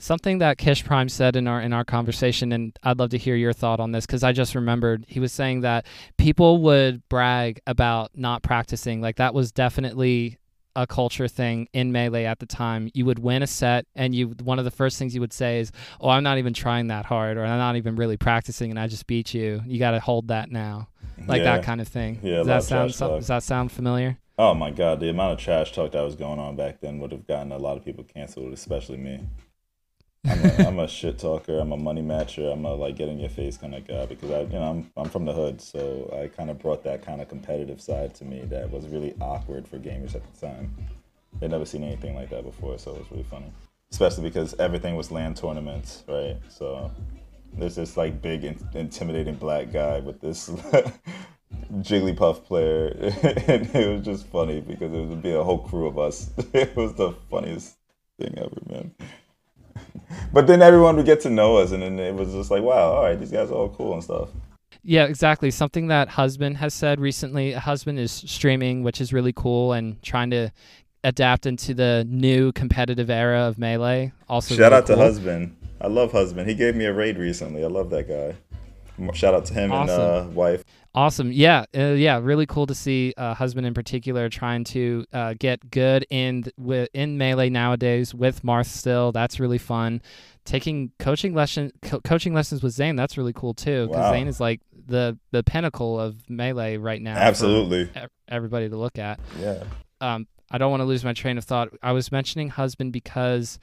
[0.02, 3.36] something that Kish Prime said in our in our conversation, and I'd love to hear
[3.36, 5.86] your thought on this because I just remembered he was saying that
[6.18, 9.02] people would brag about not practicing.
[9.02, 10.38] Like that was definitely
[10.76, 12.90] a culture thing in melee at the time.
[12.94, 15.60] You would win a set, and you one of the first things you would say
[15.60, 18.80] is, "Oh, I'm not even trying that hard, or I'm not even really practicing, and
[18.80, 19.62] I just beat you.
[19.66, 20.90] You got to hold that now."
[21.28, 21.58] Like yeah.
[21.58, 22.20] that kind of thing.
[22.24, 24.18] Yeah, does that sound so, does that sound familiar?
[24.40, 27.12] Oh my god, the amount of trash talk that was going on back then would
[27.12, 29.20] have gotten a lot of people canceled, especially me.
[30.26, 31.60] I'm a, I'm a shit talker.
[31.60, 32.52] I'm a money matcher.
[32.52, 34.92] I'm a like get in your face kind of guy because I, you know, I'm
[34.96, 38.26] I'm from the hood, so I kind of brought that kind of competitive side to
[38.26, 40.76] me that was really awkward for gamers at the time.
[41.40, 43.52] They'd never seen anything like that before, so it was really funny.
[43.92, 46.38] Especially because everything was land tournaments, right?
[46.50, 46.92] So
[47.54, 50.50] there's this like big in- intimidating black guy with this
[51.74, 52.88] Jigglypuff player,
[53.48, 56.30] and it was just funny because it would be a whole crew of us.
[56.54, 57.78] it was the funniest
[58.20, 58.94] thing ever, man
[60.34, 62.94] but then everyone would get to know us, and then it was just like, wow,
[62.94, 64.30] all right, these guys are all cool and stuff.
[64.84, 65.52] Yeah, exactly.
[65.52, 67.54] Something that husband has said recently.
[67.54, 70.52] Husband is streaming, which is really cool, and trying to
[71.04, 74.12] adapt into the new competitive era of melee.
[74.28, 74.96] Also, shout really out cool.
[74.96, 75.58] to husband.
[75.80, 76.48] I love husband.
[76.48, 77.64] He gave me a raid recently.
[77.64, 78.36] I love that guy.
[79.14, 80.02] Shout out to him awesome.
[80.02, 80.64] and uh, wife.
[80.94, 81.32] Awesome.
[81.32, 81.66] Yeah.
[81.76, 82.20] Uh, yeah.
[82.22, 86.90] Really cool to see uh, husband in particular trying to uh, get good in with
[86.94, 89.12] in melee nowadays with Marth still.
[89.12, 90.02] That's really fun.
[90.44, 92.96] Taking coaching lesson co- coaching lessons with Zain.
[92.96, 94.12] That's really cool too because wow.
[94.12, 97.16] Zain is like the the pinnacle of melee right now.
[97.16, 97.90] Absolutely.
[98.28, 99.20] everybody to look at.
[99.40, 99.64] Yeah.
[100.02, 101.70] Um, I don't want to lose my train of thought.
[101.82, 103.58] I was mentioning husband because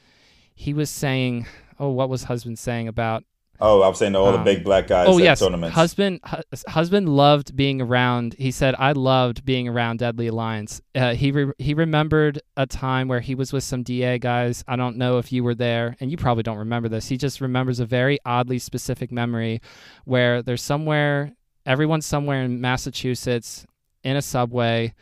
[0.54, 1.46] he was saying,
[1.78, 3.24] oh, what was husband saying about
[3.60, 5.06] Oh, I was saying all the um, big black guys.
[5.08, 5.74] Oh yes, tournaments.
[5.74, 8.34] husband hu- husband loved being around.
[8.38, 13.08] He said, "I loved being around Deadly Alliance." Uh, he re- he remembered a time
[13.08, 14.62] where he was with some DA guys.
[14.68, 17.08] I don't know if you were there, and you probably don't remember this.
[17.08, 19.60] He just remembers a very oddly specific memory,
[20.04, 21.32] where there's somewhere,
[21.66, 23.66] everyone's somewhere in Massachusetts
[24.04, 24.94] in a subway,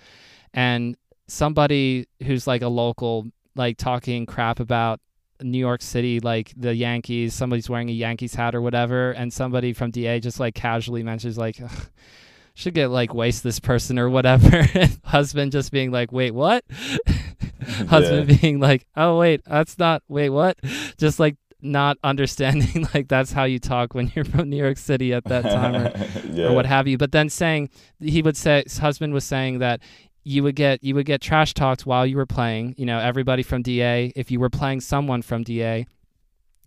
[0.55, 0.97] and
[1.29, 5.01] somebody who's like a local like talking crap about
[5.43, 9.73] New York City, like the Yankees, somebody's wearing a Yankees hat or whatever, and somebody
[9.73, 11.59] from DA just like casually mentions like
[12.55, 14.67] should get like waste this person or whatever.
[15.05, 16.65] husband just being like, wait, what?
[17.89, 18.37] husband yeah.
[18.37, 20.59] being like, oh wait, that's not wait, what?
[20.97, 25.13] Just like not understanding like that's how you talk when you're from New York City
[25.13, 26.47] at that time or, yeah.
[26.47, 26.97] or what have you.
[26.97, 27.71] But then saying
[28.01, 29.81] he would say his husband was saying that
[30.27, 32.75] you would get you would get trash talked while you were playing.
[32.77, 34.13] You know, everybody from DA.
[34.17, 35.87] If you were playing someone from DA,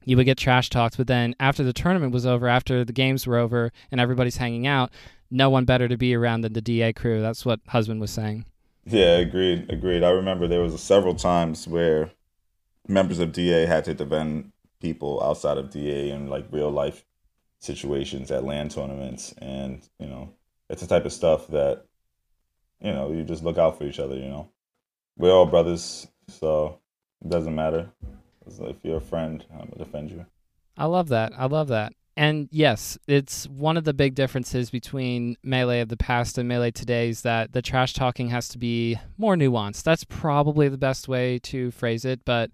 [0.05, 3.27] you would get trash talked, but then after the tournament was over, after the games
[3.27, 4.91] were over, and everybody's hanging out,
[5.29, 7.21] no one better to be around than the DA crew.
[7.21, 8.45] That's what husband was saying.
[8.85, 10.03] Yeah, agreed, agreed.
[10.03, 12.11] I remember there was several times where
[12.87, 17.03] members of DA had to defend people outside of DA in like real life
[17.59, 20.29] situations at LAN tournaments, and you know,
[20.69, 21.83] it's the type of stuff that
[22.81, 24.15] you know you just look out for each other.
[24.15, 24.49] You know,
[25.17, 26.79] we're all brothers, so
[27.23, 27.89] it doesn't matter.
[28.47, 30.25] If you're a friend, I'm gonna defend you.
[30.77, 31.33] I love that.
[31.37, 31.93] I love that.
[32.17, 36.71] And yes, it's one of the big differences between Melee of the past and Melee
[36.71, 39.83] today is that the trash talking has to be more nuanced.
[39.83, 42.25] That's probably the best way to phrase it.
[42.25, 42.51] But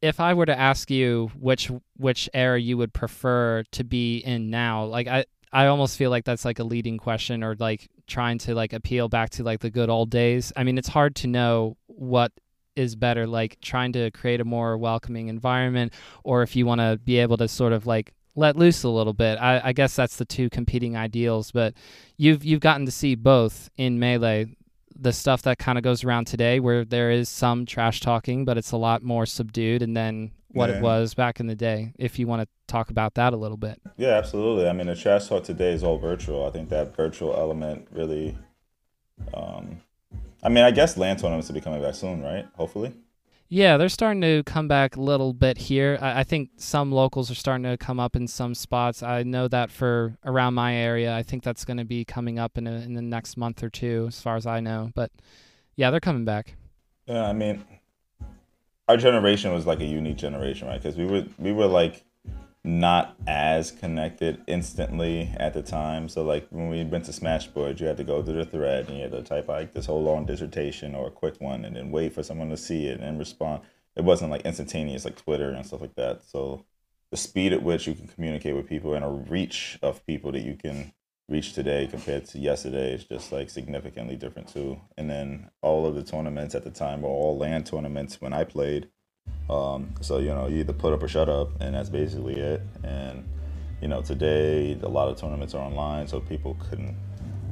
[0.00, 4.48] if I were to ask you which which era you would prefer to be in
[4.48, 8.38] now, like I I almost feel like that's like a leading question or like trying
[8.38, 10.52] to like appeal back to like the good old days.
[10.56, 12.32] I mean, it's hard to know what
[12.76, 15.92] is better like trying to create a more welcoming environment
[16.24, 19.12] or if you want to be able to sort of like let loose a little
[19.12, 19.36] bit.
[19.36, 21.74] I, I guess that's the two competing ideals, but
[22.16, 24.56] you've you've gotten to see both in melee.
[24.96, 28.56] The stuff that kind of goes around today, where there is some trash talking, but
[28.56, 30.76] it's a lot more subdued, and then what yeah.
[30.76, 31.92] it was back in the day.
[31.98, 33.80] If you want to talk about that a little bit.
[33.96, 34.68] Yeah, absolutely.
[34.68, 36.46] I mean, the trash talk today is all virtual.
[36.46, 38.38] I think that virtual element really.
[39.32, 39.80] Um,
[40.42, 42.46] I mean, I guess LAN to be coming back soon, right?
[42.56, 42.92] Hopefully.
[43.54, 45.96] Yeah, they're starting to come back a little bit here.
[46.00, 49.00] I, I, think some locals are starting to come up in some spots.
[49.00, 52.58] I know that for around my area, I think that's going to be coming up
[52.58, 54.90] in a, in the next month or two, as far as I know.
[54.96, 55.12] But
[55.76, 56.56] yeah, they're coming back.
[57.06, 57.64] Yeah, I mean,
[58.88, 60.82] our generation was like a unique generation, right?
[60.82, 62.04] Because we were we were like
[62.64, 66.08] not as connected instantly at the time.
[66.08, 68.96] So like when we went to Smashboard, you had to go to the thread and
[68.96, 71.90] you had to type like this whole long dissertation or a quick one and then
[71.90, 73.62] wait for someone to see it and respond.
[73.96, 76.22] It wasn't like instantaneous like Twitter and stuff like that.
[76.24, 76.64] So
[77.10, 80.40] the speed at which you can communicate with people and a reach of people that
[80.40, 80.94] you can
[81.28, 84.80] reach today compared to yesterday is just like significantly different too.
[84.96, 88.44] And then all of the tournaments at the time were all LAN tournaments when I
[88.44, 88.88] played
[89.48, 92.62] um, so you know, you either put up or shut up, and that's basically it.
[92.82, 93.24] And
[93.80, 96.96] you know, today a lot of tournaments are online, so people couldn't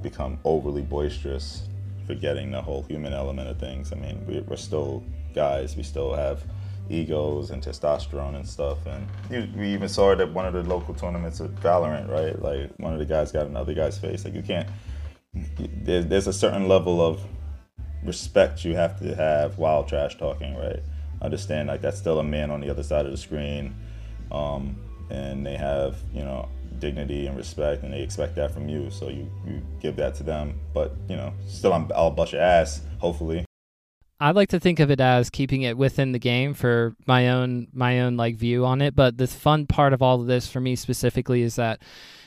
[0.02, 1.68] become overly boisterous,
[2.06, 3.92] forgetting the whole human element of things.
[3.92, 5.04] I mean, we, we're still
[5.34, 5.76] guys.
[5.76, 6.44] We still have
[6.90, 8.78] egos and testosterone and stuff.
[8.86, 12.40] And we even saw it at one of the local tournaments at Valorant, right?
[12.40, 14.24] Like one of the guys got another guy's face.
[14.24, 14.68] Like you can't.
[15.84, 17.22] There's a certain level of
[18.04, 20.80] respect you have to have while trash talking, right?
[21.22, 23.74] Understand like that's still a man on the other side of the screen,
[24.30, 24.76] um,
[25.10, 28.90] and they have you know dignity and respect, and they expect that from you.
[28.90, 32.42] So you you give that to them, but you know still I'm, I'll bust your
[32.42, 32.82] ass.
[32.98, 33.44] Hopefully.
[34.20, 37.66] I like to think of it as keeping it within the game for my own
[37.72, 38.94] my own like view on it.
[38.94, 41.82] But the fun part of all of this for me specifically is that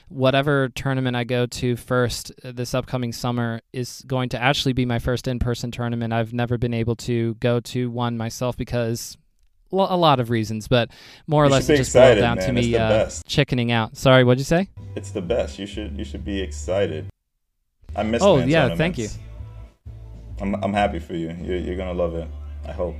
[0.10, 4.86] whatever tournament I go to first uh, this upcoming summer is going to actually be
[4.86, 6.14] my first in person tournament.
[6.14, 9.18] I've never been able to go to one myself because
[9.72, 10.90] a lot of reasons, but
[11.28, 12.48] more or you less it just boiled down man.
[12.48, 13.98] to me uh, chickening out.
[13.98, 14.70] Sorry, what'd you say?
[14.96, 15.60] It's the best.
[15.60, 17.08] You should you should be excited.
[17.96, 18.22] I miss.
[18.22, 19.10] Oh yeah, thank you.
[20.40, 21.36] I'm I'm happy for you.
[21.42, 22.28] You're you're gonna love it.
[22.68, 22.96] I hope.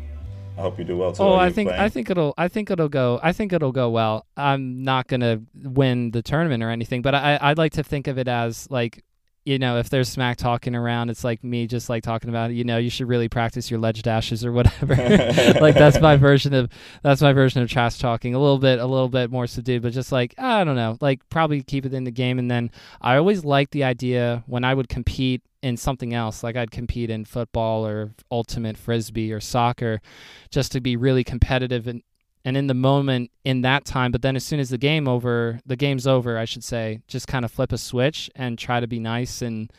[0.58, 1.14] I hope you do well.
[1.20, 1.82] Oh, I think playing?
[1.82, 4.26] I think it'll I think it'll go I think it'll go well.
[4.38, 8.18] I'm not gonna win the tournament or anything, but I I'd like to think of
[8.18, 9.04] it as like
[9.46, 12.52] you know, if there's smack talking around, it's like me just like talking about.
[12.52, 14.96] You know, you should really practice your ledge dashes or whatever.
[15.62, 16.70] like that's my version of
[17.04, 18.34] that's my version of trash talking.
[18.34, 21.22] A little bit, a little bit more subdued, but just like I don't know, like
[21.30, 22.40] probably keep it in the game.
[22.40, 26.56] And then I always liked the idea when I would compete in something else, like
[26.56, 30.02] I'd compete in football or ultimate frisbee or soccer,
[30.50, 32.02] just to be really competitive and
[32.46, 35.60] and in the moment in that time but then as soon as the game over
[35.66, 38.88] the game's over i should say just kind of flip a switch and try to
[38.88, 39.72] be nice and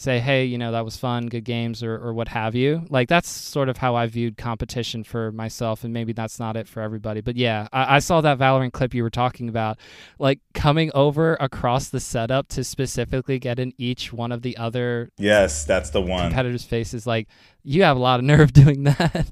[0.00, 2.86] say hey you know that was fun good games or, or what have you.
[2.88, 6.66] Like that's sort of how i viewed competition for myself and maybe that's not it
[6.66, 9.78] for everybody but yeah I, I saw that valorant clip you were talking about.
[10.18, 15.10] Like coming over across the setup to specifically get in each one of the other
[15.18, 16.28] yes that's the one.
[16.28, 17.28] competitors faces like
[17.62, 19.30] you have a lot of nerve doing that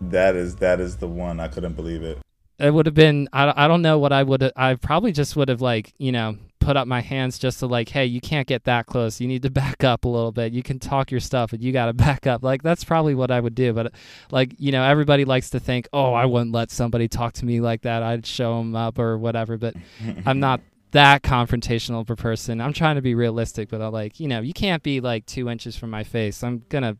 [0.00, 1.40] that is that is the one.
[1.40, 2.18] I couldn't believe it.
[2.58, 3.28] It would have been.
[3.32, 4.52] I, I don't know what I would.
[4.56, 7.90] I probably just would have like you know put up my hands just to like,
[7.90, 9.20] hey, you can't get that close.
[9.20, 10.52] You need to back up a little bit.
[10.52, 12.42] You can talk your stuff, but you got to back up.
[12.42, 13.72] Like that's probably what I would do.
[13.72, 13.92] But
[14.30, 17.60] like you know, everybody likes to think, oh, I wouldn't let somebody talk to me
[17.60, 18.02] like that.
[18.02, 19.56] I'd show them up or whatever.
[19.58, 19.74] But
[20.26, 20.60] I'm not
[20.92, 22.60] that confrontational of a person.
[22.60, 25.48] I'm trying to be realistic, but I'm like, you know, you can't be like two
[25.48, 26.42] inches from my face.
[26.42, 26.96] I'm gonna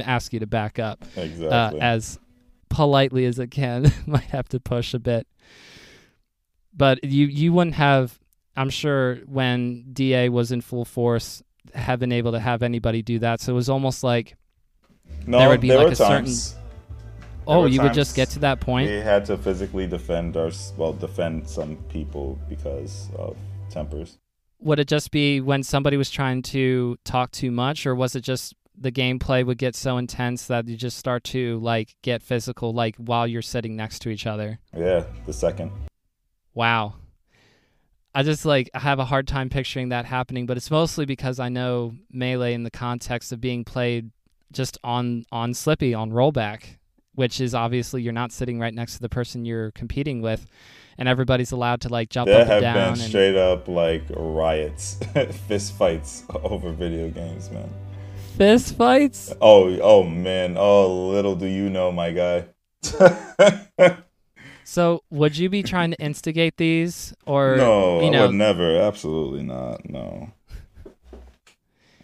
[0.00, 1.48] ask you to back up exactly.
[1.48, 2.18] uh, as
[2.68, 3.92] politely as it can.
[4.06, 5.26] Might have to push a bit.
[6.74, 8.18] But you you wouldn't have
[8.56, 11.42] I'm sure when DA was in full force
[11.74, 13.40] have been able to have anybody do that.
[13.40, 14.36] So it was almost like
[15.26, 16.34] No, There would be there like a certain-
[17.46, 18.90] oh, you would just get to that point.
[18.90, 23.36] we had to physically defend our well defend some people because of
[23.70, 24.18] tempers.
[24.60, 28.22] Would it just be when somebody was trying to talk too much or was it
[28.22, 32.72] just the gameplay would get so intense that you just start to like get physical
[32.72, 34.58] like while you're sitting next to each other?
[34.76, 35.72] Yeah, the second.
[36.54, 36.94] Wow.
[38.14, 41.38] I just like I have a hard time picturing that happening, but it's mostly because
[41.38, 44.10] I know melee in the context of being played
[44.52, 46.78] just on on slippi on rollback,
[47.14, 50.46] which is obviously you're not sitting right next to the person you're competing with,
[50.96, 52.74] and everybody's allowed to like jump There up and have down.
[52.94, 54.98] been and straight up like riots,
[55.46, 57.68] fist fights over video games, man.
[58.38, 59.34] Fist fights.
[59.40, 60.56] Oh, oh man.
[60.56, 62.46] Oh, little do you know, my guy.
[64.68, 68.26] So would you be trying to instigate these, or no, you I know?
[68.26, 68.76] would never.
[68.76, 69.88] Absolutely not.
[69.88, 70.30] No.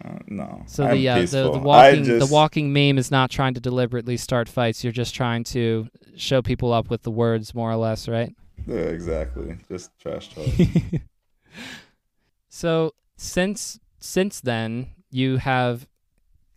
[0.03, 0.63] Uh, no.
[0.65, 4.17] So the, uh, the the walking just, the walking meme is not trying to deliberately
[4.17, 4.83] start fights.
[4.83, 8.35] You're just trying to show people up with the words, more or less, right?
[8.65, 9.57] Yeah, exactly.
[9.69, 10.47] Just trash talk.
[12.49, 15.87] so since since then you have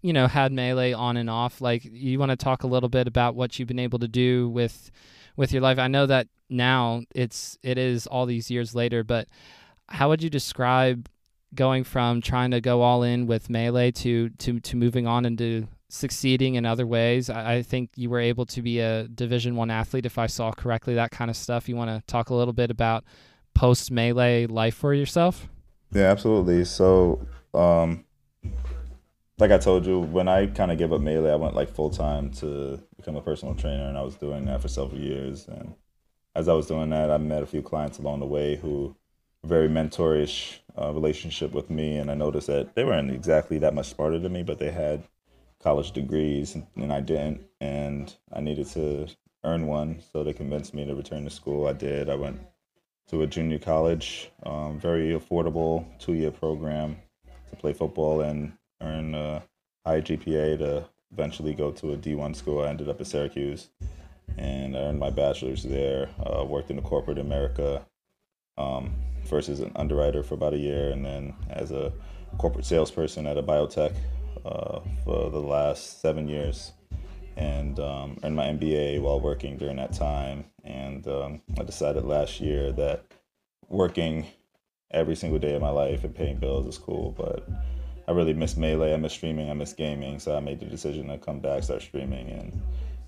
[0.02, 3.06] you know had melee on and off like you want to talk a little bit
[3.06, 4.90] about what you've been able to do with
[5.36, 5.78] with your life?
[5.78, 9.28] I know that now it's it is all these years later but
[9.88, 11.08] how would you describe
[11.54, 15.66] going from trying to go all in with melee to to to moving on into
[15.88, 17.30] succeeding in other ways?
[17.30, 20.52] I, I think you were able to be a division one athlete if i saw
[20.52, 21.68] correctly that kind of stuff.
[21.68, 23.04] You want to talk a little bit about
[23.54, 25.48] post melee life for yourself?
[25.92, 26.64] Yeah, absolutely.
[26.64, 28.04] So, um,
[29.38, 31.90] like I told you, when I kind of gave up melee, I went like full
[31.90, 35.46] time to become a personal trainer, and I was doing that for several years.
[35.46, 35.74] And
[36.34, 38.96] as I was doing that, I met a few clients along the way who
[39.44, 43.86] very mentorish uh, relationship with me, and I noticed that they weren't exactly that much
[43.86, 45.04] smarter than me, but they had
[45.62, 49.06] college degrees, and, and I didn't, and I needed to
[49.44, 51.68] earn one, so they convinced me to return to school.
[51.68, 52.10] I did.
[52.10, 52.40] I went
[53.10, 56.96] to a junior college, um, very affordable two year program
[57.50, 59.42] to play football and earn a
[59.84, 62.62] high GPA to eventually go to a D1 school.
[62.62, 63.68] I ended up at Syracuse
[64.36, 66.08] and I earned my bachelor's there.
[66.24, 67.86] Uh, worked in the corporate America,
[68.56, 71.92] um, first as an underwriter for about a year and then as a
[72.38, 73.94] corporate salesperson at a biotech
[74.44, 76.72] uh, for the last seven years
[77.36, 80.44] and um, earned my MBA while working during that time.
[80.64, 83.04] And um, I decided last year that
[83.68, 84.26] working
[84.90, 87.48] every single day of my life and paying bills is cool, but
[88.08, 88.94] I really miss melee.
[88.94, 89.50] I miss streaming.
[89.50, 90.18] I miss gaming.
[90.18, 92.58] So I made the decision to come back, start streaming, and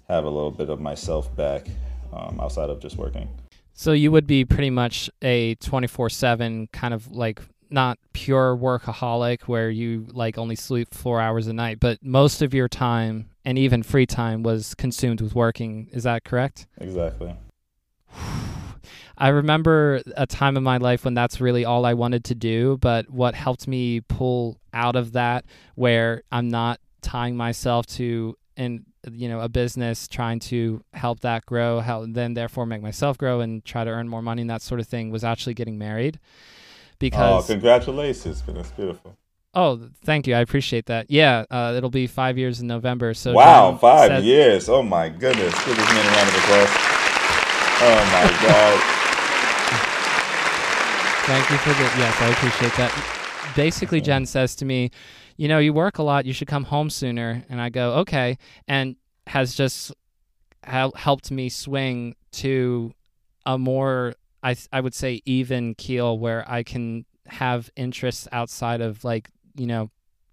[0.09, 1.68] have a little bit of myself back
[2.12, 3.26] um, outside of just working.
[3.72, 7.40] So you would be pretty much a 24/7 kind of like
[7.70, 12.53] not pure workaholic where you like only sleep 4 hours a night, but most of
[12.53, 15.88] your time and even free time was consumed with working.
[15.92, 16.66] Is that correct?
[16.78, 17.34] Exactly.
[19.20, 22.78] I remember a time in my life when that's really all I wanted to do,
[22.80, 25.44] but what helped me pull out of that
[25.74, 31.46] where I'm not tying myself to and you know a business trying to help that
[31.46, 34.60] grow help then therefore make myself grow and try to earn more money and that
[34.60, 38.42] sort of thing was actually getting married Oh, because congratulations!
[38.46, 39.16] That's beautiful.
[39.54, 43.32] oh thank you i appreciate that yeah uh, it'll be five years in november so
[43.32, 44.68] wow, Jen five said- years.
[44.68, 45.54] Oh my goodness.
[45.64, 46.68] Give this man a round of applause.
[47.82, 48.99] Oh my God.
[51.30, 53.52] Thank you for the yes, I appreciate that.
[53.54, 54.90] Basically, Jen says to me,
[55.36, 56.26] "You know, you work a lot.
[56.26, 58.96] You should come home sooner." And I go, "Okay," and
[59.28, 59.92] has just
[60.64, 62.92] helped me swing to
[63.46, 69.04] a more, I I would say, even keel where I can have interests outside of
[69.04, 69.88] like you know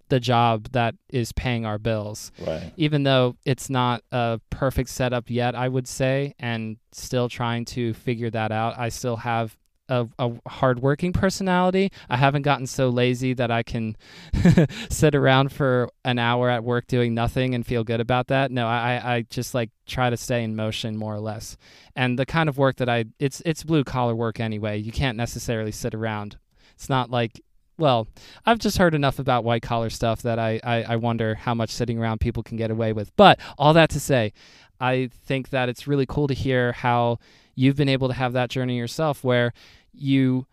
[0.09, 2.73] the job that is paying our bills Right.
[2.77, 7.93] even though it's not a perfect setup yet, I would say, and still trying to
[7.93, 8.79] figure that out.
[8.79, 9.57] I still have
[9.89, 11.91] a, a hardworking personality.
[12.09, 13.95] I haven't gotten so lazy that I can
[14.89, 18.51] sit around for an hour at work doing nothing and feel good about that.
[18.51, 21.57] No, I, I just like try to stay in motion more or less.
[21.95, 24.77] And the kind of work that I it's it's blue collar work anyway.
[24.77, 26.37] You can't necessarily sit around.
[26.75, 27.41] It's not like
[27.79, 28.07] well,
[28.45, 31.69] I've just heard enough about white collar stuff that I, I, I wonder how much
[31.69, 33.15] sitting around people can get away with.
[33.15, 34.33] But all that to say,
[34.79, 37.19] I think that it's really cool to hear how
[37.57, 39.51] you've been able to have that journey yourself where
[39.91, 40.45] you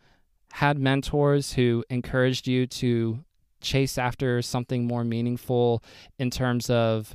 [0.52, 3.20] had mentors who encouraged you to
[3.60, 5.82] chase after something more meaningful
[6.18, 7.14] in terms of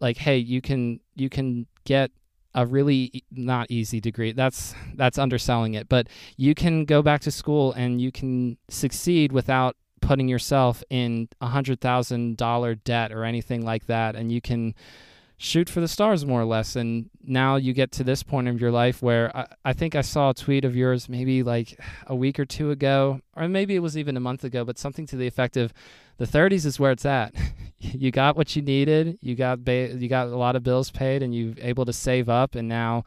[0.00, 2.10] like hey you can you can get
[2.54, 4.32] a really not easy degree.
[4.32, 9.32] That's that's underselling it, but you can go back to school and you can succeed
[9.32, 14.40] without putting yourself in a hundred thousand dollar debt or anything like that, and you
[14.40, 14.74] can
[15.42, 16.76] shoot for the stars more or less.
[16.76, 20.00] And now you get to this point of your life where I, I think I
[20.00, 23.80] saw a tweet of yours maybe like a week or two ago, or maybe it
[23.80, 25.72] was even a month ago, but something to the effect of
[26.18, 27.34] the 30s is where it's at.
[27.80, 31.22] you got what you needed, you got ba- you got a lot of bills paid,
[31.24, 33.04] and you're able to save up, and now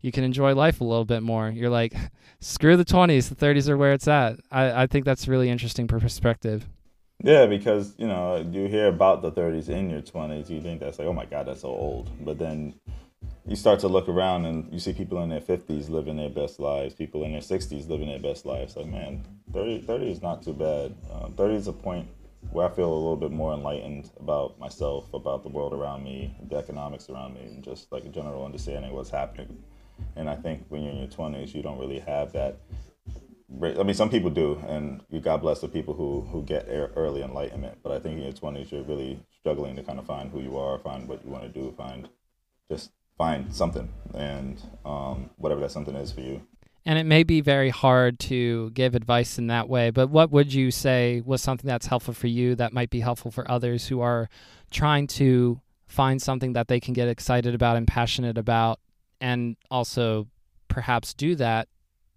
[0.00, 1.50] you can enjoy life a little bit more.
[1.50, 1.94] You're like,
[2.40, 4.40] screw the 20s, the 30s are where it's at.
[4.50, 6.66] I, I think that's really interesting perspective.
[7.22, 10.98] Yeah, because you know you hear about the 30s in your 20s, you think that's
[10.98, 12.10] like, oh my god, that's so old.
[12.24, 12.74] But then
[13.46, 16.60] you start to look around and you see people in their 50s living their best
[16.60, 18.76] lives, people in their 60s living their best lives.
[18.76, 20.94] Like man, 30, 30 is not too bad.
[21.12, 22.08] Uh, 30 is a point
[22.50, 26.34] where I feel a little bit more enlightened about myself, about the world around me,
[26.48, 29.62] the economics around me, and just like a general understanding of what's happening.
[30.16, 32.58] And I think when you're in your 20s, you don't really have that
[33.62, 37.78] I mean, some people do, and God bless the people who who get early enlightenment.
[37.82, 40.58] But I think in your twenties, you're really struggling to kind of find who you
[40.58, 42.08] are, find what you want to do, find
[42.70, 46.42] just find something, and um, whatever that something is for you.
[46.86, 50.52] And it may be very hard to give advice in that way, but what would
[50.52, 54.00] you say was something that's helpful for you that might be helpful for others who
[54.00, 54.28] are
[54.70, 58.80] trying to find something that they can get excited about and passionate about,
[59.20, 60.26] and also
[60.68, 61.68] perhaps do that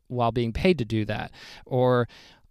[0.08, 1.32] while being paid to do that?
[1.66, 2.08] Or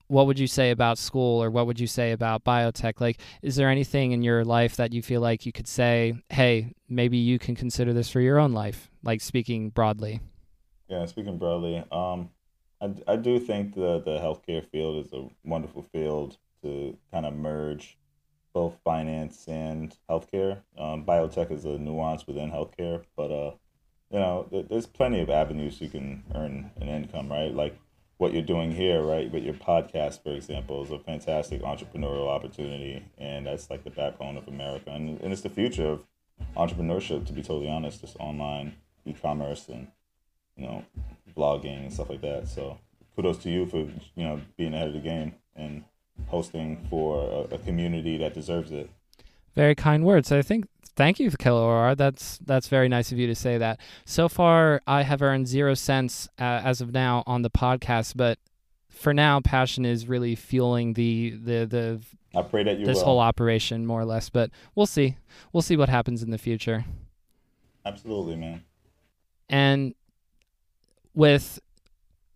[0.09, 3.01] what would you say about school or what would you say about biotech?
[3.01, 6.73] Like, is there anything in your life that you feel like you could say, hey,
[6.89, 10.21] maybe you can consider this for your own life, like speaking broadly?
[10.89, 12.31] Yeah, speaking broadly, um,
[12.81, 17.35] I, I do think the, the healthcare field is a wonderful field to kind of
[17.35, 17.99] merge
[18.53, 20.59] both finance and healthcare.
[20.79, 23.51] Um, biotech is a nuance within healthcare, but uh,
[24.11, 27.53] you know, there's plenty of avenues you can earn an income, right?
[27.53, 27.79] Like
[28.19, 29.31] what you're doing here, right?
[29.31, 34.37] With your podcast, for example, is a fantastic entrepreneurial opportunity, and that's like the backbone
[34.37, 36.05] of America, and, and it's the future of
[36.57, 37.27] entrepreneurship.
[37.27, 39.89] To be totally honest, just online e-commerce and
[40.57, 40.85] you know,
[41.37, 42.49] blogging and stuff like that.
[42.49, 42.79] So
[43.15, 45.85] kudos to you for you know being ahead of the game and
[46.29, 48.91] hosting for a, a community that deserves it.
[49.55, 50.33] Very kind words.
[50.33, 53.81] I think Thank you, Killa That's that's very nice of you to say that.
[54.07, 58.39] So far, I have earned zero cents uh, as of now on the podcast, but
[58.89, 62.01] for now, passion is really fueling the the the.
[62.35, 63.05] I pray that you this will.
[63.05, 65.17] whole operation more or less, but we'll see.
[65.53, 66.87] We'll see what happens in the future.
[67.85, 68.65] Absolutely, man.
[69.49, 69.95] And
[71.15, 71.61] with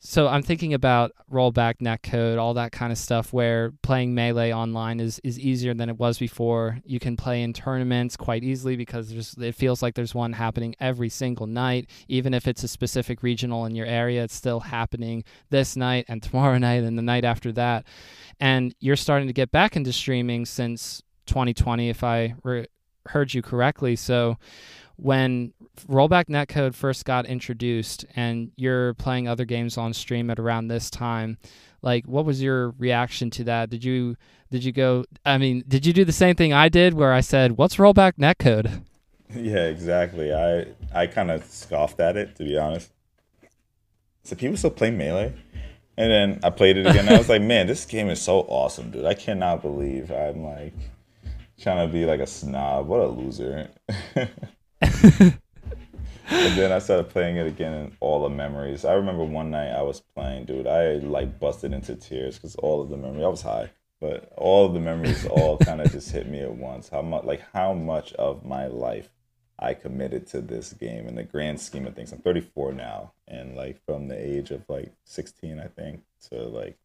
[0.03, 4.99] so I'm thinking about rollback netcode, all that kind of stuff where playing melee online
[4.99, 6.79] is, is easier than it was before.
[6.87, 10.75] You can play in tournaments quite easily because there's it feels like there's one happening
[10.81, 11.91] every single night.
[12.09, 16.23] Even if it's a specific regional in your area, it's still happening this night and
[16.23, 17.85] tomorrow night and the night after that.
[18.41, 22.69] And you're starting to get back into streaming since 2020 if I re-
[23.09, 23.97] heard you correctly.
[23.97, 24.39] So
[25.01, 25.53] when
[25.89, 30.91] rollback netcode first got introduced and you're playing other games on stream at around this
[30.91, 31.39] time
[31.83, 33.71] like what was your reaction to that?
[33.71, 34.17] Did you
[34.51, 37.21] did you go i mean did you do the same thing i did where i
[37.21, 38.83] said what's rollback netcode?
[39.33, 40.35] Yeah exactly.
[40.35, 42.91] I i kind of scoffed at it to be honest.
[44.25, 45.33] So people still play melee?
[45.97, 48.91] And then i played it again i was like man this game is so awesome
[48.91, 49.05] dude.
[49.05, 50.75] I cannot believe i'm like
[51.61, 52.89] trying to be like a snob.
[52.89, 53.69] What a loser
[56.29, 58.85] and then I started playing it again, and all the memories.
[58.85, 60.67] I remember one night I was playing, dude.
[60.67, 63.25] I like busted into tears because all of the memories.
[63.25, 63.71] I was high,
[64.01, 66.89] but all of the memories all kind of just hit me at once.
[66.89, 69.11] How much, like, how much of my life
[69.61, 72.13] I committed to this game in the grand scheme of things.
[72.13, 76.79] I'm 34 now, and like from the age of like 16, I think, to like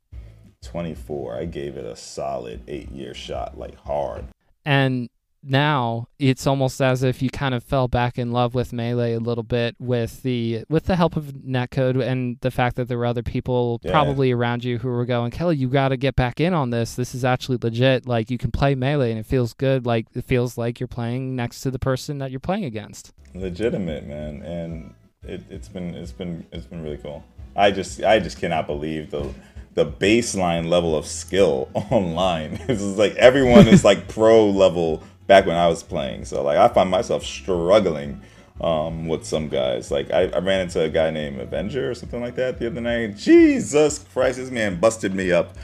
[0.61, 4.25] 24, I gave it a solid eight year shot, like hard.
[4.65, 5.09] And
[5.45, 9.19] now it's almost as if you kind of fell back in love with melee a
[9.19, 13.05] little bit with the with the help of netcode and the fact that there were
[13.05, 13.91] other people yeah.
[13.91, 16.95] probably around you who were going kelly you got to get back in on this.
[16.95, 18.07] This is actually legit.
[18.07, 19.85] Like you can play melee and it feels good.
[19.85, 23.13] Like it feels like you're playing next to the person that you're playing against.
[23.33, 24.41] Legitimate man.
[24.43, 24.93] And
[25.23, 27.23] it, it's been it's been it's been really cool.
[27.55, 29.33] I just i just cannot believe the
[29.73, 32.59] the baseline level of skill online.
[32.67, 36.25] It's like everyone is like pro level back when I was playing.
[36.25, 38.21] So like I find myself struggling
[38.61, 39.91] um, with some guys.
[39.91, 42.81] Like I, I, ran into a guy named Avenger or something like that the other
[42.81, 43.17] night.
[43.17, 45.55] Jesus Christ, this man busted me up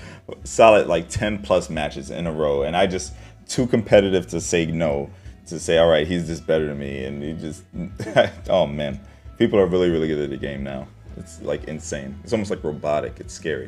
[0.44, 2.64] solid like 10 plus matches in a row.
[2.64, 3.14] And I just
[3.48, 5.10] too competitive to say no,
[5.48, 7.06] to say, all right, he's just better than me.
[7.06, 7.64] And he just,
[8.50, 9.00] oh man,
[9.42, 10.88] People are really, really good at the game now.
[11.18, 12.16] It's like insane.
[12.24, 13.20] It's almost like robotic.
[13.20, 13.68] It's scary.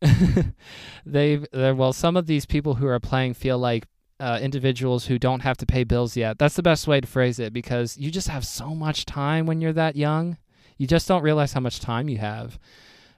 [1.04, 3.84] They've well, some of these people who are playing feel like
[4.24, 6.38] uh, individuals who don't have to pay bills yet.
[6.38, 9.60] That's the best way to phrase it because you just have so much time when
[9.60, 10.38] you're that young.
[10.78, 12.58] You just don't realize how much time you have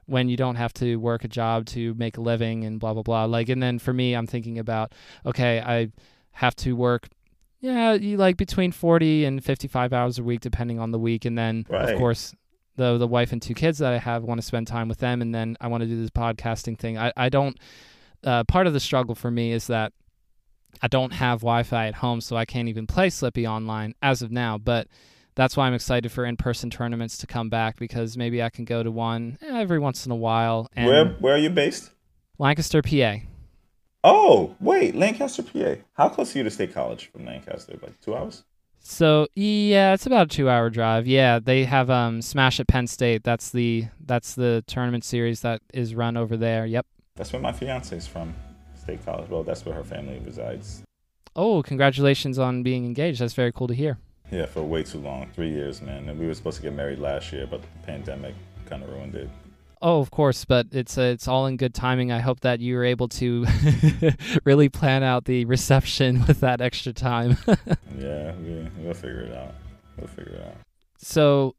[0.06, 3.02] when you don't have to work a job to make a living and blah blah
[3.02, 3.24] blah.
[3.24, 4.92] Like, and then for me, I'm thinking about
[5.24, 5.90] okay, I
[6.32, 7.08] have to work.
[7.60, 11.36] Yeah, you like between 40 and 55 hours a week, depending on the week, and
[11.38, 11.88] then Right.
[11.90, 12.34] of course
[12.76, 15.22] the the wife and two kids that I have want to spend time with them,
[15.22, 16.98] and then I want to do this podcasting thing.
[16.98, 17.56] I I don't.
[18.24, 19.92] Uh, part of the struggle for me is that
[20.82, 24.30] I don't have Wi-Fi at home, so I can't even play Slippi online as of
[24.30, 24.58] now.
[24.58, 24.88] But
[25.34, 28.82] that's why I'm excited for in-person tournaments to come back because maybe I can go
[28.82, 30.68] to one every once in a while.
[30.74, 31.90] And Where Where are you based?
[32.38, 33.16] Lancaster, PA.
[34.04, 35.76] Oh, wait, Lancaster, PA.
[35.94, 37.78] How close are you to State College from Lancaster?
[37.82, 38.44] Like two hours?
[38.78, 41.08] So yeah, it's about a two-hour drive.
[41.08, 43.24] Yeah, they have um Smash at Penn State.
[43.24, 46.66] That's the that's the tournament series that is run over there.
[46.66, 46.86] Yep.
[47.16, 48.34] That's where my fiance is from.
[48.86, 49.28] State College.
[49.28, 50.82] Well, that's where her family resides.
[51.34, 53.20] Oh, congratulations on being engaged.
[53.20, 53.98] That's very cool to hear.
[54.30, 55.28] Yeah, for way too long.
[55.34, 56.08] Three years, man.
[56.08, 58.34] And we were supposed to get married last year, but the pandemic
[58.66, 59.28] kind of ruined it.
[59.82, 62.10] Oh, of course, but it's uh, it's all in good timing.
[62.12, 63.44] I hope that you were able to
[64.44, 67.36] really plan out the reception with that extra time.
[67.98, 69.54] Yeah, we, we'll figure it out.
[69.96, 70.56] We'll figure it out.
[70.98, 71.54] so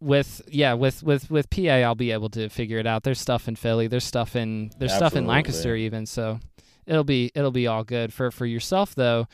[0.00, 3.02] with yeah, with with with PA I'll be able to figure it out.
[3.02, 6.40] There's stuff in Philly, there's stuff in there's stuff in Lancaster even, so
[6.86, 8.12] it'll be it'll be all good.
[8.12, 9.26] For for yourself though,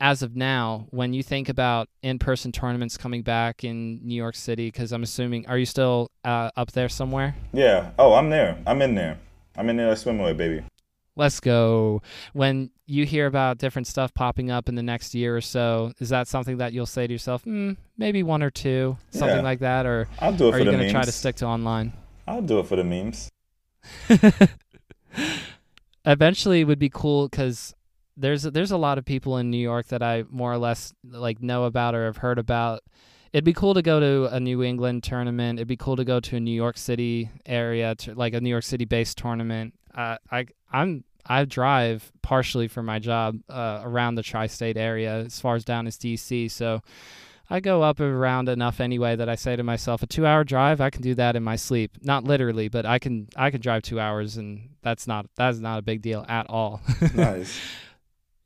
[0.00, 4.70] as of now, when you think about in-person tournaments coming back in New York City
[4.70, 7.36] cuz I'm assuming are you still uh, up there somewhere?
[7.52, 7.90] Yeah.
[7.98, 8.58] Oh, I'm there.
[8.66, 9.18] I'm in there.
[9.56, 9.94] I'm in there.
[9.96, 10.64] Swim away, baby.
[11.14, 12.00] Let's go.
[12.32, 16.08] When you hear about different stuff popping up in the next year or so, is
[16.08, 19.42] that something that you'll say to yourself, mm, maybe one or two, something Yeah.
[19.42, 21.92] like that, or I'll do it are you going to try to stick to online?
[22.26, 23.28] I'll do it for the memes.
[26.04, 27.74] Eventually, it would be cool because
[28.16, 31.42] there's there's a lot of people in New York that I more or less like
[31.42, 32.82] know about or have heard about.
[33.32, 35.58] It'd be cool to go to a New England tournament.
[35.58, 38.50] It'd be cool to go to a New York City area, to, like a New
[38.50, 39.74] York City based tournament.
[39.94, 45.40] Uh, I I'm I drive partially for my job uh, around the tri-state area, as
[45.40, 46.50] far as down as DC.
[46.50, 46.82] So
[47.48, 50.80] I go up and around enough anyway that I say to myself, a two-hour drive,
[50.80, 51.98] I can do that in my sleep.
[52.00, 55.78] Not literally, but I can I can drive two hours, and that's not that's not
[55.78, 56.80] a big deal at all.
[57.14, 57.60] Nice.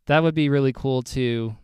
[0.06, 1.56] that would be really cool to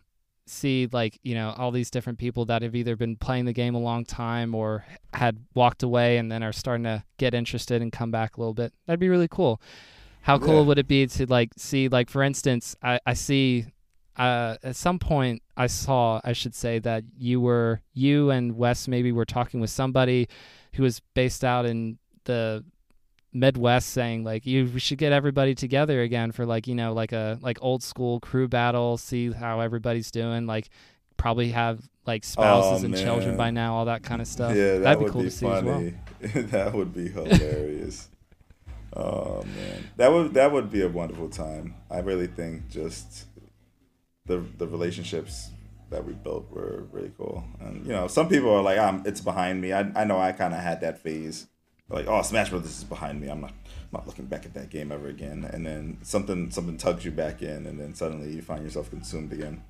[0.45, 3.75] see like you know all these different people that have either been playing the game
[3.75, 7.91] a long time or had walked away and then are starting to get interested and
[7.91, 9.61] come back a little bit that'd be really cool
[10.23, 10.67] how cool Yeah.
[10.67, 13.65] would it be to like see like for instance i, I see
[14.17, 18.87] uh, at some point i saw i should say that you were you and wes
[18.87, 20.27] maybe were talking with somebody
[20.73, 22.63] who was based out in the
[23.35, 27.11] Midwest saying like you we should get everybody together again for like you know like
[27.13, 30.69] a like old school crew battle see how everybody's doing like
[31.17, 34.73] probably have like spouses Oh, and children by now all that kind of stuff Yeah,
[34.73, 35.95] that that'd be cool be to see as well funny.
[36.51, 38.09] that would be hilarious.
[38.95, 41.75] Oh man, that would that would be a wonderful time.
[41.89, 43.25] I really think just
[44.25, 45.49] the the relationships
[45.89, 47.43] that we built were really cool.
[47.59, 49.73] And you know, some people are like, um, it's behind me.
[49.73, 51.47] I I know I kind of had that phase,
[51.89, 53.27] like, oh, Smash Brothers is behind me.
[53.27, 55.49] I'm not I'm not looking back at that game ever again.
[55.51, 59.31] And then something something tugs you back in, and then suddenly you find yourself consumed
[59.31, 59.63] again,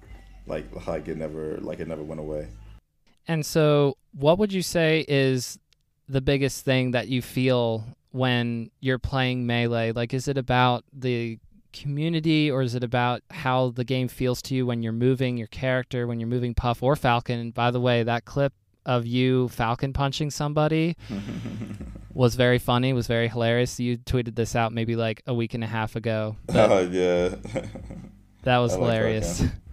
[0.47, 2.47] like like it never like it never went away.
[3.27, 5.57] And so, what would you say is
[6.09, 9.91] the biggest thing that you feel when you're playing Melee?
[9.91, 11.39] Like, is it about the
[11.73, 15.47] community or is it about how the game feels to you when you're moving your
[15.47, 17.39] character, when you're moving Puff or Falcon?
[17.39, 18.53] And by the way, that clip
[18.85, 20.95] of you Falcon punching somebody
[22.13, 23.79] was very funny, was very hilarious.
[23.79, 26.37] You tweeted this out maybe like a week and a half ago.
[26.49, 27.29] Oh yeah.
[28.43, 29.39] that was I like hilarious.
[29.39, 29.59] Falcon.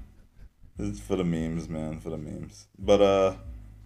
[0.83, 2.67] It's for the memes, man, for the memes.
[2.79, 3.35] But uh,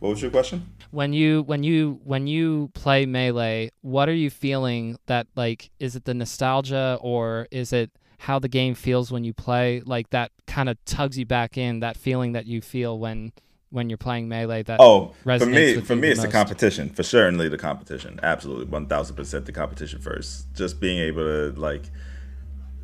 [0.05, 0.67] what was your question?
[0.91, 5.97] when you when you when you play melee what are you feeling that like is
[5.97, 10.31] it the nostalgia or is it how the game feels when you play like that
[10.47, 13.33] kind of tugs you back in that feeling that you feel when
[13.71, 16.29] when you're playing melee that Oh, for resonates me, with for me, the it's the
[16.29, 16.91] competition.
[16.91, 18.21] For certainly the competition.
[18.23, 20.47] Absolutely, one thousand percent the competition first.
[20.55, 21.91] Just being able to like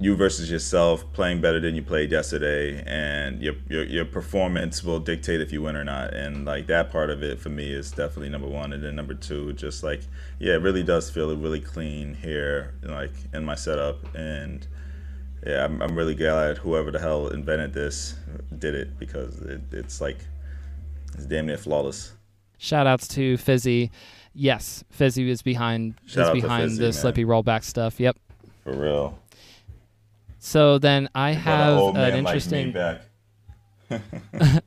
[0.02, 4.98] you versus yourself, playing better than you played yesterday, and your your your performance will
[4.98, 6.14] dictate if you win or not.
[6.14, 8.72] And like that part of it for me is definitely number one.
[8.72, 10.00] And then number two, just like
[10.38, 13.98] yeah, it really does feel really clean here, like in my setup.
[14.14, 14.66] And
[15.46, 18.14] yeah, I'm I'm really glad whoever the hell invented this
[18.58, 20.18] did it because it, it's like
[21.12, 22.12] it's damn near flawless.
[22.56, 23.90] Shout outs to Fizzi.
[24.32, 26.92] Yes, Fizzi is behind Shout is behind Fizzi, the man.
[26.92, 28.00] Slippi rollback stuff.
[28.00, 28.16] Yep.
[28.64, 29.19] For real.
[30.40, 32.72] So then I have an interesting.
[32.72, 33.02] Back.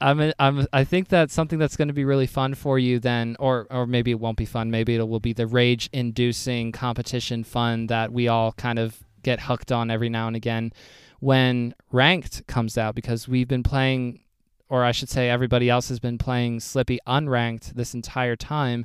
[0.00, 3.36] I'm, I'm, I think that's something that's going to be really fun for you then,
[3.38, 4.70] or, or maybe it won't be fun.
[4.70, 9.42] Maybe it will be the rage inducing competition fun that we all kind of get
[9.42, 10.72] hooked on every now and again
[11.20, 14.18] when ranked comes out because we've been playing,
[14.68, 18.84] or I should say, everybody else has been playing Slippi unranked this entire time.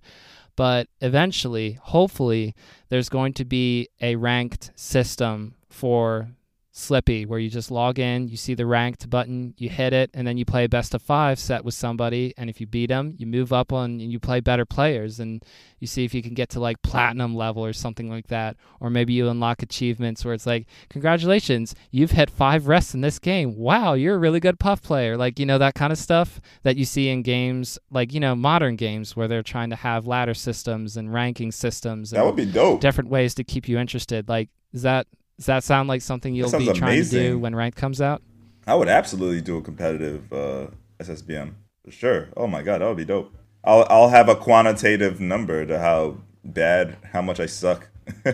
[0.56, 2.54] But eventually, hopefully,
[2.90, 6.30] there's going to be a ranked system for
[6.72, 10.28] Slippi, where you just log in, you see the ranked button, you hit it, and
[10.28, 12.36] then you play a best of five set with somebody.
[12.38, 15.44] And if you beat them, you move up on and you play better players, and
[15.80, 18.58] you see if you can get to like platinum level or something like that.
[18.80, 23.18] Or maybe you unlock achievements where it's like, congratulations, you've hit five rests in this
[23.18, 23.56] game.
[23.56, 25.18] Wow, you're a really good puff player.
[25.18, 28.36] Like, you know, that kind of stuff that you see in games, like, you know,
[28.36, 32.36] modern games where they're trying to have ladder systems and ranking systems and That would
[32.36, 32.82] be dope.
[32.82, 34.30] different ways to keep you interested.
[34.30, 35.08] Like, is that
[35.38, 38.22] does that sound like something you'll be trying to do when ranked comes out?
[38.66, 40.68] I would absolutely do a competitive uh,
[41.00, 41.54] SSBM
[41.86, 42.30] for sure.
[42.36, 43.34] Oh my god, that would be dope.
[43.64, 47.88] I'll I'll have a quantitative number to how bad, how much I suck.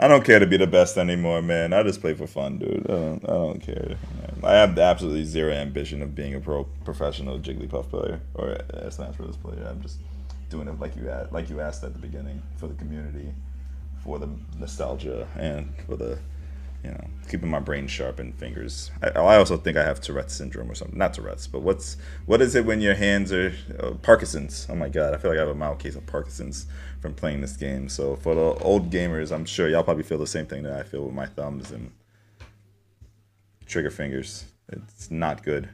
[0.00, 1.72] I don't care to be the best anymore, man.
[1.72, 2.84] I just play for fun, dude.
[2.88, 3.96] I don't, I don't care.
[4.42, 9.16] I have absolutely zero ambition of being a pro professional Jigglypuff player or a Smash
[9.16, 9.36] Bros.
[9.36, 9.66] player.
[9.68, 10.00] I'm just
[10.50, 13.32] doing it like you like you asked at the beginning for the community,
[14.04, 14.28] for the
[14.58, 16.18] nostalgia, and for the
[16.84, 18.90] you know, keeping my brain sharp and fingers.
[19.02, 20.98] I, I also think I have Tourette's syndrome or something.
[20.98, 21.96] Not Tourette's, but what's
[22.26, 24.66] what is it when your hands are uh, Parkinson's?
[24.68, 26.66] Oh my god, I feel like I have a mild case of Parkinson's
[27.00, 27.88] from playing this game.
[27.88, 30.82] So for the old gamers, I'm sure y'all probably feel the same thing that I
[30.82, 31.90] feel with my thumbs and
[33.64, 34.44] trigger fingers.
[34.68, 35.70] It's not good.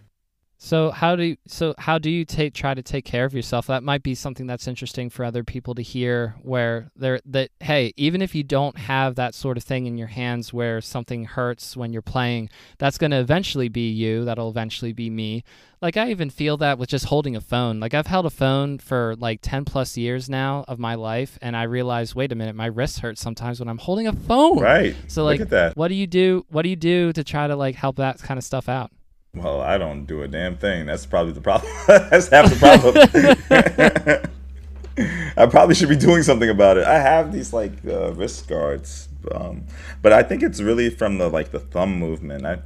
[0.62, 3.66] So how do you, so how do you take try to take care of yourself?
[3.68, 6.36] That might be something that's interesting for other people to hear.
[6.42, 10.08] Where they're that hey, even if you don't have that sort of thing in your
[10.08, 14.26] hands where something hurts when you're playing, that's going to eventually be you.
[14.26, 15.44] That'll eventually be me.
[15.80, 17.80] Like I even feel that with just holding a phone.
[17.80, 21.56] Like I've held a phone for like 10 plus years now of my life and
[21.56, 24.58] I realize, wait a minute, my wrists hurt sometimes when I'm holding a phone.
[24.58, 24.94] Right.
[25.06, 25.40] So like
[25.74, 26.44] what do you do?
[26.50, 28.92] What do you do to try to like help that kind of stuff out?
[29.34, 30.86] Well, I don't do a damn thing.
[30.86, 31.72] That's probably the problem.
[31.86, 34.30] That's half the problem.
[35.36, 36.84] I probably should be doing something about it.
[36.84, 39.64] I have these like uh, wrist guards, um,
[40.02, 42.44] but I think it's really from the like the thumb movement.
[42.44, 42.58] I,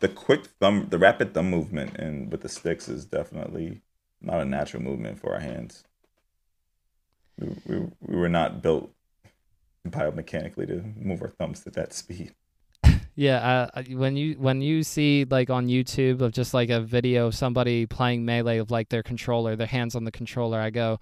[0.00, 3.82] the quick thumb, the rapid thumb movement, and with the sticks is definitely
[4.20, 5.84] not a natural movement for our hands.
[7.38, 8.92] We, we, we were not built
[9.86, 12.34] biomechanically to move our thumbs at that speed.
[13.14, 17.26] Yeah, uh, when you when you see like on YouTube of just like a video
[17.26, 20.98] of somebody playing melee of like their controller, their hands on the controller, I go,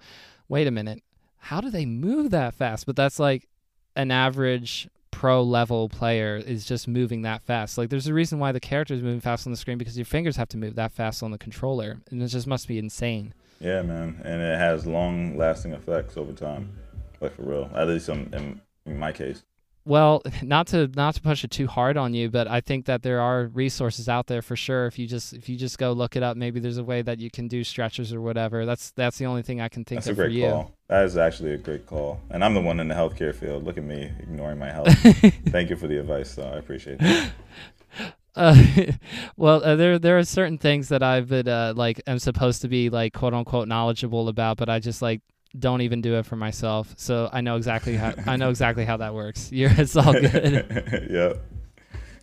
[0.49, 1.03] wait a minute,
[1.37, 2.85] how do they move that fast?
[2.85, 3.47] But that's like
[3.95, 7.77] an average pro level player is just moving that fast.
[7.77, 10.05] Like there's a reason why the character is moving fast on the screen because your
[10.05, 13.33] fingers have to move that fast on the controller, and it just must be insane.
[13.61, 16.75] Yeah, man, and it has long lasting effects over time,
[17.21, 17.71] like for real.
[17.73, 19.43] At least in, in my case.
[19.85, 23.01] Well, not to not to push it too hard on you, but I think that
[23.01, 24.85] there are resources out there for sure.
[24.85, 27.19] If you just if you just go look it up, maybe there's a way that
[27.19, 28.65] you can do stretches or whatever.
[28.65, 30.05] That's that's the only thing I can think of.
[30.05, 30.49] That's a of for great you.
[30.49, 30.71] call.
[30.87, 32.19] That is actually a great call.
[32.29, 33.63] And I'm the one in the healthcare field.
[33.63, 34.93] Look at me ignoring my health.
[35.47, 36.49] Thank you for the advice, though.
[36.49, 37.31] I appreciate it.
[38.33, 38.55] Uh,
[39.35, 42.69] well, uh, there there are certain things that I've been uh, like am supposed to
[42.69, 45.21] be like quote unquote knowledgeable about, but I just like
[45.57, 46.93] don't even do it for myself.
[46.97, 49.51] So I know exactly how I know exactly how that works.
[49.53, 51.07] You're, it's all good.
[51.11, 51.33] yeah.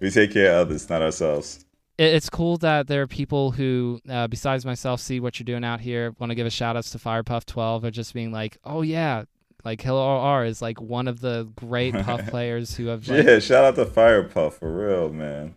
[0.00, 1.64] We take care of others, not ourselves.
[1.98, 5.64] it, it's cool that there are people who, uh, besides myself, see what you're doing
[5.64, 6.14] out here.
[6.18, 9.24] Want to give a shout outs to Firepuff12 or just being like, oh yeah,
[9.64, 13.40] like Killa OR is like one of the great puff players who have like, Yeah,
[13.40, 15.56] shout out to Firepuff for real, man.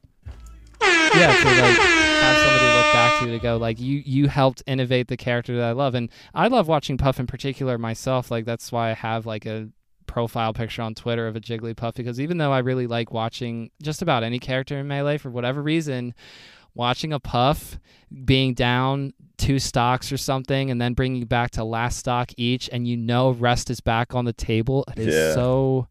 [0.82, 2.38] yeah to like have
[2.94, 5.96] back to to go like you you helped innovate the character that I love.
[5.96, 8.32] And I love watching Puff in particular myself.
[8.32, 9.70] Like that's why I have like a
[10.08, 14.02] profile picture on Twitter of a Jigglypuff because even though I really like watching just
[14.02, 16.14] about any character in Melee for whatever reason
[16.74, 17.80] watching a Puff
[18.26, 22.88] being down two stocks or something and then bringing back to last stock each and
[22.88, 25.34] you know rest is back on the table it is Yeah.
[25.34, 25.88] so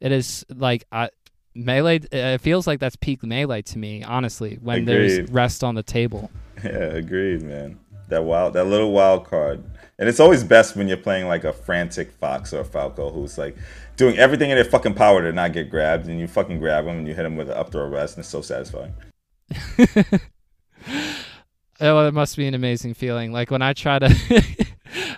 [0.00, 1.08] it is like I
[1.54, 5.82] melee it feels like that's peak melee to me honestly when there's rest on the
[5.82, 6.30] table
[6.64, 7.78] Yeah, agreed, man.
[8.08, 9.62] That wild, that little wild card,
[9.98, 13.36] and it's always best when you're playing like a frantic fox or a falco who's
[13.36, 13.56] like
[13.96, 16.98] doing everything in their fucking power to not get grabbed, and you fucking grab them
[16.98, 18.94] and you hit them with an up throw rest, and it's so satisfying.
[21.80, 23.32] Oh, it must be an amazing feeling.
[23.32, 24.06] Like when I try to,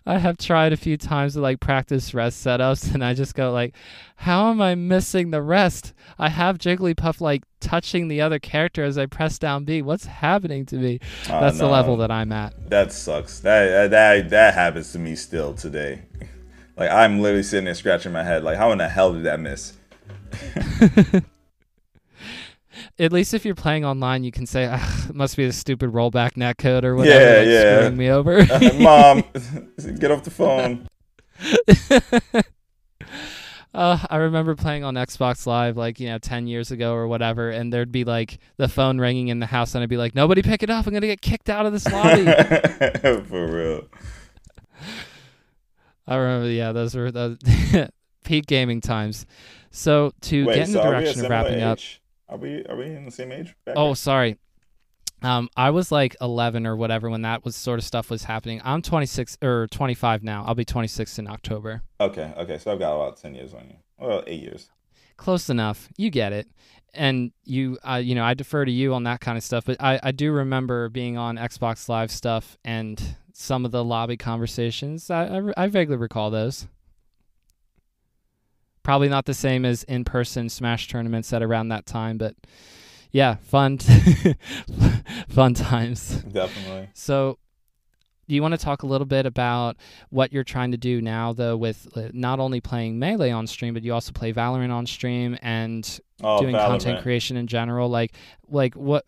[0.07, 3.51] I have tried a few times to like practice rest setups, and I just go
[3.53, 3.75] like,
[4.17, 5.93] "How am I missing the rest?
[6.19, 9.83] I have Jigglypuff like touching the other character as I press down B.
[9.83, 11.01] What's happening to me?
[11.29, 12.71] Oh, That's the level that I'm at.
[12.71, 13.41] That sucks.
[13.41, 16.03] That that that happens to me still today.
[16.79, 18.45] Like I'm literally sitting there scratching my head.
[18.45, 19.73] Like how in the hell did that miss?
[22.99, 24.81] At least if you're playing online, you can say, "Ugh,
[25.11, 27.77] "It must be the stupid rollback netcode or whatever Yeah, like, yeah.
[27.79, 28.47] screwing me over."
[28.81, 29.23] Mom,
[29.99, 30.89] get off the phone.
[33.75, 37.51] Uh, I remember playing on Xbox Live like, you know, 10 years ago or whatever,
[37.51, 40.41] and there'd be like the phone ringing in the house, and I'd be like, nobody
[40.41, 40.87] pick it up.
[40.87, 42.25] I'm going to get kicked out of this lobby.
[43.25, 43.89] For real.
[46.07, 47.91] I remember, yeah, those were the
[48.25, 49.27] peak gaming times.
[49.71, 51.79] So to Wait, get in so the are we a direction of wrapping up.
[52.29, 53.55] Are we are we in the same age?
[53.65, 54.39] Back Oh, sorry.
[55.23, 58.61] Um, I was like 11 or whatever when that was sort of stuff was happening.
[58.65, 60.45] I'm 26 or 25 now.
[60.47, 61.83] I'll be 26 in October.
[62.01, 62.59] Okay, okay.
[62.59, 63.77] So I've got about ten years on you.
[63.99, 64.71] Well, eight years.
[65.17, 65.89] close enough.
[65.97, 66.49] You get it.
[66.93, 69.65] And you, uh, you know, I defer to you on that kind of stuff.
[69.65, 74.17] But I, I do remember being on Xbox Live stuff and some of the lobby
[74.17, 75.11] conversations.
[75.11, 76.67] I, I, I vaguely recall those.
[78.87, 82.37] Probably not the same as in-person Smash tournaments at around that time, but
[83.11, 83.79] yeah, fun,
[85.29, 86.23] fun times.
[86.23, 86.91] Definitely.
[86.95, 87.41] So,
[88.29, 89.77] do you want to talk a little bit about
[90.11, 93.75] what you're trying to do now, though, with uh, not only playing Melee on stream,
[93.75, 97.89] but you also play Valorant on stream and Oh, doing content creation in general?
[97.89, 98.15] Like,
[98.49, 99.05] like what,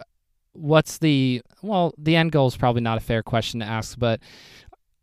[0.55, 4.19] what's the well, the end goal is probably not a fair question to ask, but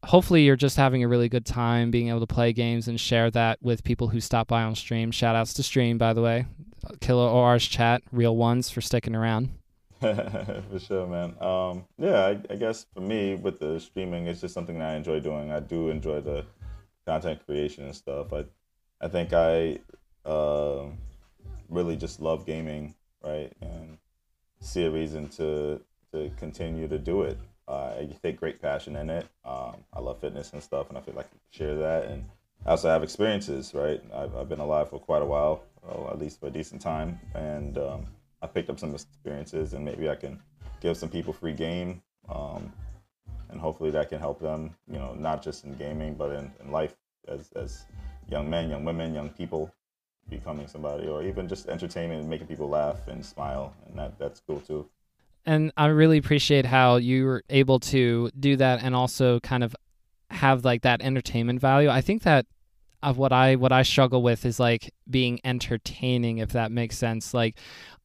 [0.05, 3.29] hopefully you're just having a really good time being able to play games and share
[3.31, 5.11] that with people who stop by on stream.
[5.11, 6.45] Shout outs to stream, by the way.
[7.01, 9.49] Killa OR's chat, real ones for sticking around.
[9.99, 11.35] for sure, man.
[11.41, 14.95] Um, yeah, I, I guess for me with the streaming, it's just something that I
[14.95, 15.51] enjoy doing.
[15.51, 16.45] I do enjoy the
[17.05, 18.31] content creation and stuff.
[18.31, 18.45] I,
[19.01, 19.79] I think I
[20.25, 20.85] uh,
[21.69, 22.93] really just love gaming,
[23.23, 23.97] right, and
[24.59, 25.81] see a reason to
[26.11, 27.37] to continue to do it.
[27.67, 29.27] Uh, I take great passion in it.
[29.43, 32.05] Um, I love fitness and stuff, and I feel like I share that.
[32.05, 32.25] And
[32.65, 34.01] I also have experiences, right?
[34.13, 37.19] I've, I've been alive for quite a while, well, at least for a decent time,
[37.33, 38.05] and um,
[38.41, 40.39] I picked up some experiences, and maybe I can
[40.81, 42.71] give some people free game, um,
[43.49, 46.71] and hopefully that can help them, you know, not just in gaming, but in, in
[46.71, 46.95] life
[47.27, 47.85] as as
[48.29, 49.73] young men, young women, young people
[50.29, 54.59] becoming somebody, or even just entertainment making people laugh and smile, and that that's cool
[54.59, 54.87] too.
[55.45, 59.75] And I really appreciate how you were able to do that and also kind of
[60.31, 61.89] have like that entertainment value.
[61.89, 62.45] I think that
[63.03, 67.33] of what I what I struggle with is like being entertaining if that makes sense.
[67.33, 67.55] Like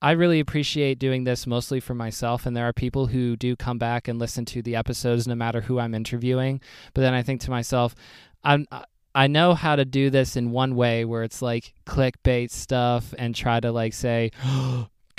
[0.03, 3.79] I really appreciate doing this mostly for myself and there are people who do come
[3.79, 6.61] back and listen to the episodes no matter who I'm interviewing.
[6.93, 7.95] But then I think to myself,
[8.45, 8.67] I'm
[9.15, 13.35] I know how to do this in one way where it's like clickbait stuff and
[13.35, 14.31] try to like say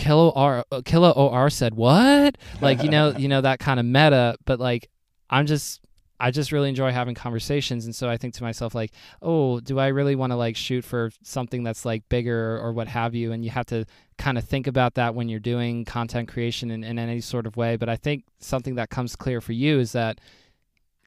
[0.01, 2.37] Killa OR uh, Killa OR said what?
[2.59, 4.89] Like you know, you know that kind of meta, but like
[5.29, 5.79] I'm just
[6.19, 8.91] I just really enjoy having conversations and so I think to myself like,
[9.21, 12.87] "Oh, do I really want to like shoot for something that's like bigger or what
[12.87, 13.85] have you?" And you have to
[14.17, 17.55] kind of think about that when you're doing content creation in, in any sort of
[17.55, 20.19] way, but I think something that comes clear for you is that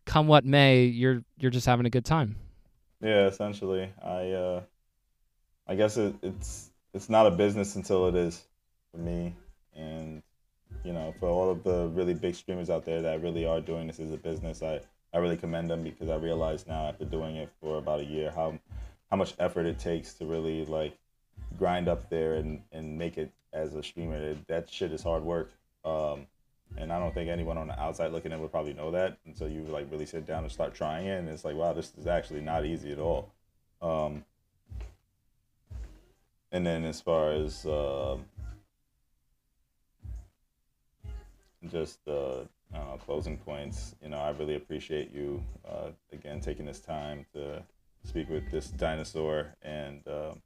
[0.05, 2.37] come what may, you're you're just having a good time.
[3.01, 4.63] Yeah, essentially, I uh,
[5.67, 8.45] I guess it, it's it's not a business until it is
[8.95, 9.35] for me,
[9.75, 10.23] and
[10.85, 13.87] you know, for all of the really big streamers out there that really are doing
[13.87, 14.81] this as a business, I
[15.13, 18.31] I really commend them because I realize now after doing it for about a year
[18.31, 18.59] how
[19.11, 20.97] how much effort it takes to really like
[21.59, 24.37] grind up there and and make it as a streamer.
[24.49, 25.53] That- shit is hard work.
[25.85, 26.27] Um,
[26.77, 29.49] and I don't think anyone on the outside looking in would probably know that until
[29.49, 31.19] you like really sit down and start trying it.
[31.19, 33.33] And it's like, wow, this is actually not easy at all.
[33.81, 34.25] Um,
[36.51, 38.25] and then as far as um
[41.71, 42.45] just uh,
[42.75, 47.63] I closing points, you know, I really appreciate you uh, again taking this time to
[48.05, 50.43] speak with this dinosaur and um,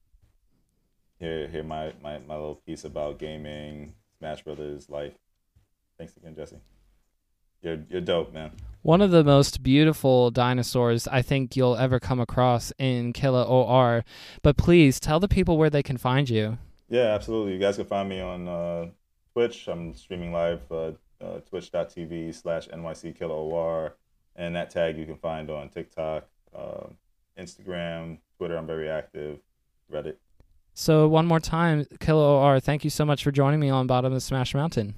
[1.19, 5.15] hear hear my, my, my little piece about gaming, Smash Brothers, life.
[5.97, 6.61] Thanks again, Jesse.
[7.63, 8.53] You're you're dope, man.
[8.83, 14.05] One of the most beautiful dinosaurs I think you'll ever come across in Killa OR.
[14.43, 16.59] But please tell the people where they can find you.
[16.89, 17.53] Yeah, absolutely.
[17.55, 18.87] You guys can find me on uh,
[19.33, 19.67] Twitch.
[19.67, 23.97] I'm streaming live uh, uh, twitch.tv slash NYC Killa OR.
[24.37, 26.87] And that tag you can find on TikTok, uh,
[27.39, 28.57] Instagram, Twitter.
[28.57, 29.41] I'm very active,
[29.93, 30.17] Reddit.
[30.75, 34.13] So one more time, Killa OR, thank you so much for joining me on Bottom
[34.13, 34.95] of Smash Mountain.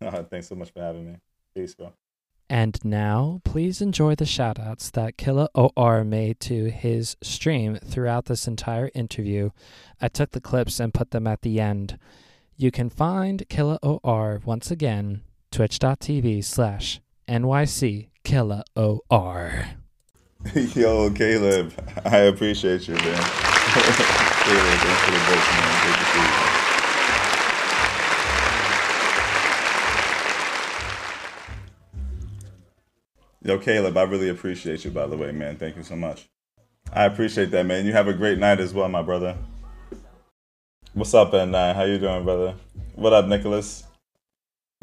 [0.30, 1.16] Thanks so much for having me.
[1.54, 1.92] Peace, bro.
[2.50, 8.46] And now, please enjoy the shoutouts that Killa OR made to his stream throughout this
[8.46, 9.50] entire interview.
[10.00, 11.98] I took the clips and put them at the end.
[12.56, 15.22] You can find Killa OR once again,
[15.54, 19.68] twitch.tv slash NYC Killa OR.
[20.74, 21.72] Yo, Caleb,
[22.04, 23.04] I appreciate you, man.
[33.42, 35.56] Yo, Caleb, I really appreciate you, by the way, man.
[35.56, 36.28] Thank you so much.
[36.92, 37.86] I appreciate that, man.
[37.86, 39.36] You have a great night as well, my brother.
[40.94, 42.54] What's up, and uh, how you doing, brother?
[42.96, 43.84] What up, Nicholas?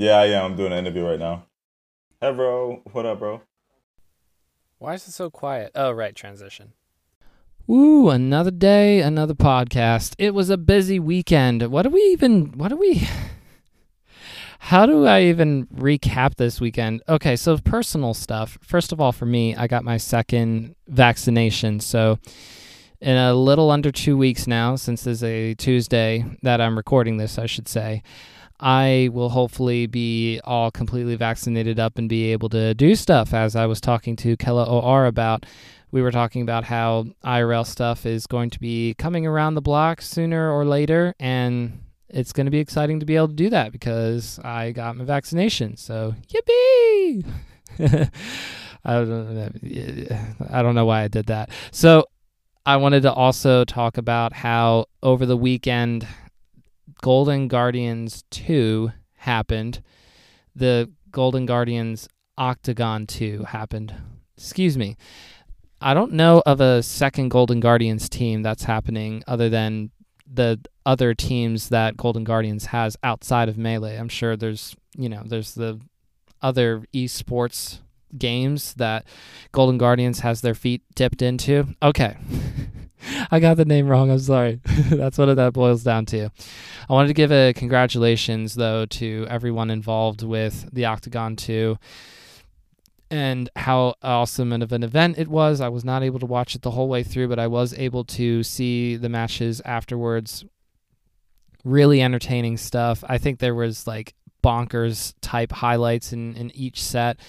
[0.02, 0.46] Yeah, I am.
[0.46, 1.46] I'm doing an interview right now.
[2.22, 2.82] Hey, bro.
[2.92, 3.42] What up, bro?
[4.80, 5.74] Why is it so quiet?
[5.76, 6.74] Oh, right, transition.
[7.70, 10.16] Ooh, another day, another podcast.
[10.18, 11.62] It was a busy weekend.
[11.68, 13.08] What do we even, what do we,
[14.62, 17.04] how do I even recap this weekend?
[17.08, 18.58] Okay, so personal stuff.
[18.64, 21.80] First of all, for me, I got my second vaccination.
[21.80, 22.18] So,
[23.02, 27.38] in a little under two weeks now, since there's a Tuesday that I'm recording this,
[27.38, 28.02] I should say,
[28.62, 33.34] I will hopefully be all completely vaccinated up and be able to do stuff.
[33.34, 35.48] As I was talking to Killa OR about,
[35.92, 40.02] we were talking about how IRL stuff is going to be coming around the block
[40.02, 43.72] sooner or later, and it's going to be exciting to be able to do that
[43.72, 45.76] because I got my vaccination.
[45.76, 47.26] So, yippee!
[48.84, 51.50] I don't I don't know why I did that.
[51.72, 52.06] So,
[52.64, 56.08] I wanted to also talk about how over the weekend
[57.02, 59.82] Golden Guardians 2 happened.
[60.56, 63.94] The Golden Guardians Octagon 2 happened.
[64.38, 64.98] Excuse me.
[65.82, 69.90] I don't know of a second Golden Guardians team that's happening other than
[70.32, 73.98] the other teams that Golden Guardians has outside of Melee.
[73.98, 75.82] I'm sure there's, you know, there's the
[76.42, 77.80] other esports
[78.18, 79.06] games that
[79.52, 81.76] Golden Guardians has their feet dipped into.
[81.82, 82.18] Okay.
[83.30, 84.12] I got the name wrong.
[84.12, 84.60] I'm sorry.
[84.66, 86.30] That's what that boils down to.
[86.90, 91.78] I wanted to give a congratulations, though, to everyone involved with the Octagon 2
[93.12, 95.60] and how awesome of an event it was.
[95.60, 98.06] I was not able to watch it the whole way through, but I was able
[98.06, 100.46] to see the matches afterwards.
[101.64, 103.04] Really entertaining stuff.
[103.08, 107.20] I think there was like bonkers type highlights in, in each set.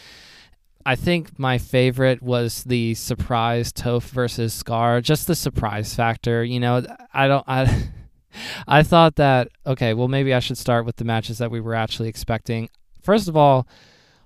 [0.84, 5.00] I think my favorite was the surprise Toph versus Scar.
[5.00, 6.44] Just the surprise factor.
[6.44, 7.44] You know, I don't.
[7.46, 7.88] I
[8.66, 9.94] I thought that okay.
[9.94, 12.68] Well, maybe I should start with the matches that we were actually expecting.
[13.02, 13.66] First of all,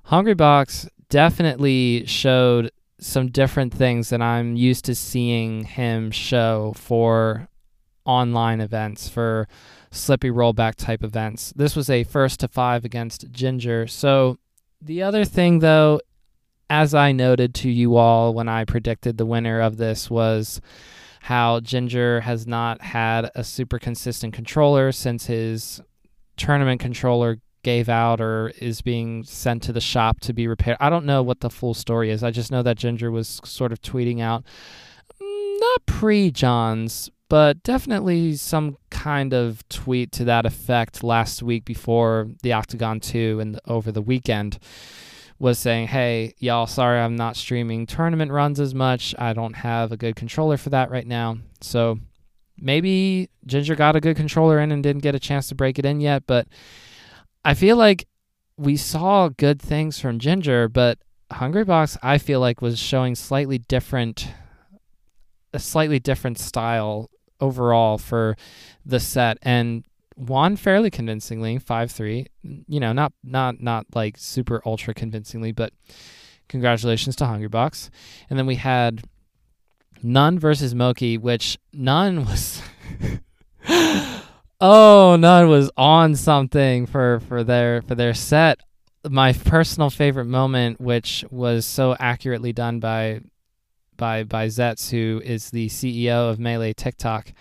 [0.08, 7.48] Hungrybox definitely showed some different things than I'm used to seeing him show for
[8.04, 9.48] online events for
[9.90, 11.52] Slippi rollback type events.
[11.56, 13.86] This was a first to five against Ginger.
[13.86, 14.38] So
[14.80, 16.00] the other thing though
[16.68, 20.60] as I noted to you all when I predicted the winner of this was
[21.22, 25.80] how Ginger has not had a super consistent controller since his
[26.36, 30.76] tournament controller gave out or is being sent to the shop to be repaired.
[30.78, 32.22] I don't know what the full story is.
[32.22, 34.44] I just know that Ginger was sort of tweeting out
[35.20, 41.64] mm, not pre Johns, but definitely some kind of tweet to that effect last week
[41.64, 44.60] before the Octagon 2 and over the weekend
[45.38, 49.14] was saying, "Hey, y'all, sorry I'm not streaming tournament runs as much.
[49.18, 51.98] I don't have a good controller for that right now." So
[52.58, 55.84] maybe Ginger got a good controller in and didn't get a chance to break it
[55.84, 56.48] in yet, but
[57.44, 58.06] I feel like
[58.56, 60.98] we saw good things from Ginger, but
[61.30, 64.28] Hungrybox I feel like was showing slightly different
[65.52, 67.10] a slightly different style
[67.40, 68.36] overall for
[68.84, 69.84] the set and
[70.16, 72.26] won fairly convincingly, five three.
[72.42, 75.72] You know, not not not like super ultra convincingly, but
[76.48, 77.90] congratulations to Hungrybox.
[78.30, 79.04] And then we had
[80.02, 82.62] None versus Moki, which None was.
[84.60, 88.60] oh, None was on something for for their for their set.
[89.08, 93.20] My personal favorite moment, which was so accurately done by
[93.96, 97.32] by by Zetz, who is the CEO of Melee TikTok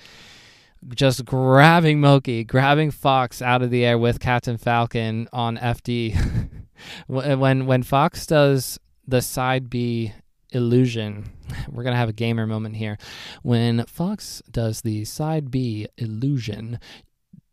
[0.94, 6.50] just grabbing Moki, grabbing Fox out of the air with Captain Falcon on FD.
[7.08, 10.14] when when Fox does the side B
[10.52, 11.32] illusion,
[11.72, 12.98] we're gonna have a gamer moment here.
[13.44, 16.80] When Fox does the side B illusion,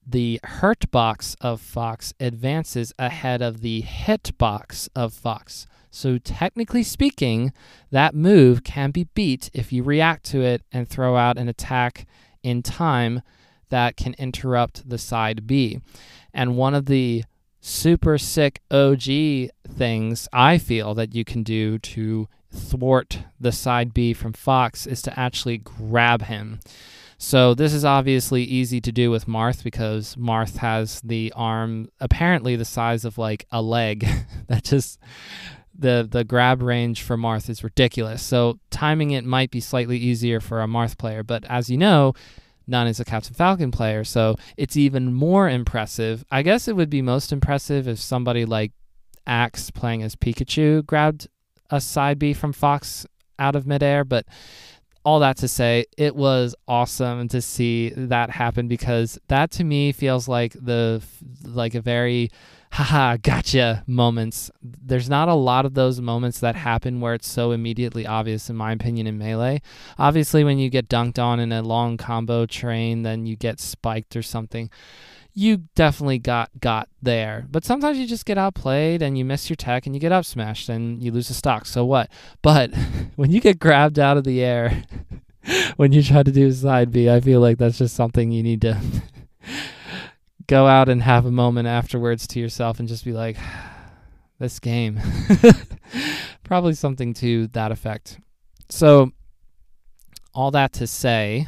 [0.06, 5.66] the hurt box of Fox advances ahead of the hit box of Fox.
[5.94, 7.52] So, technically speaking,
[7.90, 12.06] that move can be beat if you react to it and throw out an attack
[12.43, 13.22] in time
[13.70, 15.80] that can interrupt the side B.
[16.34, 17.24] And one of the
[17.61, 19.05] super sick OG
[19.68, 25.01] things I feel that you can do to thwart the side B from Fox is
[25.03, 26.61] to actually grab him.
[27.16, 32.57] So this is obviously easy to do with Marth because Marth has the arm apparently
[32.57, 34.07] the size of like a leg.
[34.49, 34.99] that just
[35.82, 38.22] the the grab range for Marth is ridiculous.
[38.22, 42.14] So timing it might be slightly easier for a Marth player, but as you know,
[42.66, 46.24] None is a Captain Falcon player, so it's even more impressive.
[46.30, 48.72] I guess it would be most impressive if somebody like
[49.26, 51.28] Axe playing as Pikachu grabbed
[51.70, 53.06] a side B from Fox
[53.38, 54.26] out of midair, but
[55.04, 59.90] all that to say, it was awesome to see that happen because that to me
[59.90, 61.02] feels like the
[61.44, 62.30] like a very
[62.72, 64.50] haha, gotcha moments.
[64.62, 68.56] There's not a lot of those moments that happen where it's so immediately obvious, in
[68.56, 69.60] my opinion, in Melee.
[69.98, 74.16] Obviously, when you get dunked on in a long combo train, then you get spiked
[74.16, 74.70] or something.
[75.34, 79.56] You definitely got got there, but sometimes you just get outplayed and you miss your
[79.56, 81.66] tech and you get up smashed and you lose a stock.
[81.66, 82.10] So what?
[82.40, 82.74] But
[83.16, 84.84] when you get grabbed out of the air,
[85.76, 88.42] when you try to do a side B, I feel like that's just something you
[88.42, 88.80] need to
[90.47, 93.36] go out and have a moment afterwards to yourself and just be like,
[94.38, 95.01] this game.
[96.45, 98.18] Probably something to that effect.
[98.68, 99.12] So,
[100.34, 101.47] all that to say,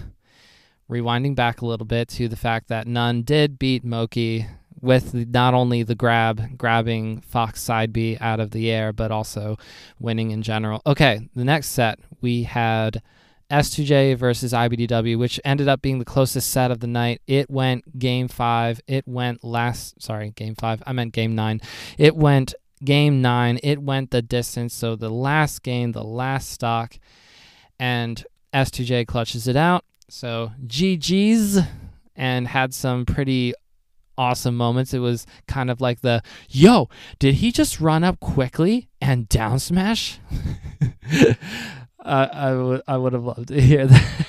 [0.91, 4.47] rewinding back a little bit to the fact that None did beat Moki
[4.81, 9.57] with not only the grab, grabbing Fox side B out of the air, but also
[9.99, 10.83] winning in general.
[10.87, 13.03] Okay, the next set we had
[13.55, 17.23] S2J versus IBDW, which ended up being the closest set of the night.
[17.29, 18.81] It went game five.
[18.89, 20.83] It went last, sorry, game five.
[20.87, 21.61] I meant game nine.
[21.97, 23.61] It went game nine.
[23.63, 24.75] It went the distance.
[24.75, 26.99] So the last game, the last stock,
[27.79, 29.85] and S2J clutches it out.
[30.09, 31.61] So GG's
[32.17, 33.55] and had some pretty
[34.19, 34.93] awesome moments.
[34.93, 36.89] It was kind of like the yo,
[37.21, 40.19] did he just run up quickly and down smash?
[42.05, 44.27] I would I would have loved to hear that.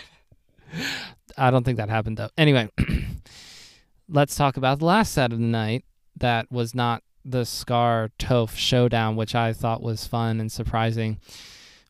[1.38, 2.30] I don't think that happened though.
[2.38, 2.70] Anyway,
[4.10, 5.84] let's talk about the last set of the night
[6.18, 11.20] that was not the Scar Toph showdown, which I thought was fun and surprising.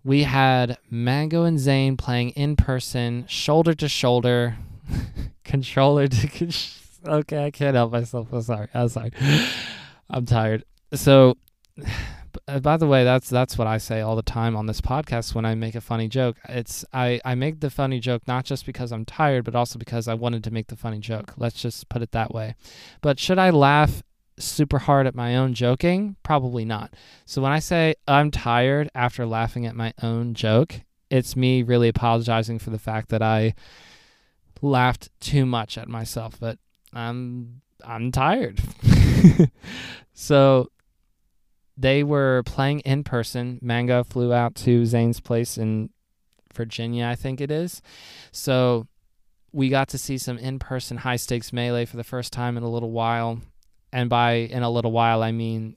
[0.04, 4.58] We had Mango and Zain playing in person, shoulder to shoulder,
[5.44, 6.28] controller to.
[6.28, 6.50] Con-
[7.20, 8.32] okay, I can't help myself.
[8.32, 8.68] I'm sorry.
[8.74, 9.12] I'm sorry.
[10.10, 10.64] I'm tired.
[10.94, 11.38] So
[12.48, 15.36] uh, by the way, that's that's what I say all the time on this podcast
[15.36, 16.38] when I make a funny joke.
[16.50, 20.08] It's I I make the funny joke not just because I'm tired, but also because
[20.08, 21.34] I wanted to make the funny joke.
[21.38, 22.56] Let's just put it that way.
[23.02, 24.04] But should I laugh
[24.38, 26.16] super hard at my own joking?
[26.24, 26.94] Probably not.
[27.26, 31.88] So when I say I'm tired after laughing at my own joke, it's me really
[31.88, 33.56] apologizing for the fact that I
[34.62, 36.58] laughed too much at myself, but
[36.94, 38.60] I'm I'm tired.
[40.14, 40.70] so
[41.78, 43.60] they were playing in person.
[43.62, 45.90] Mango flew out to Zain's place in
[46.54, 47.82] Virginia, I think it is.
[48.32, 48.88] So
[49.52, 52.64] we got to see some in person high stakes melee for the first time in
[52.64, 53.40] a little while.
[53.92, 55.76] And by in a little while, I mean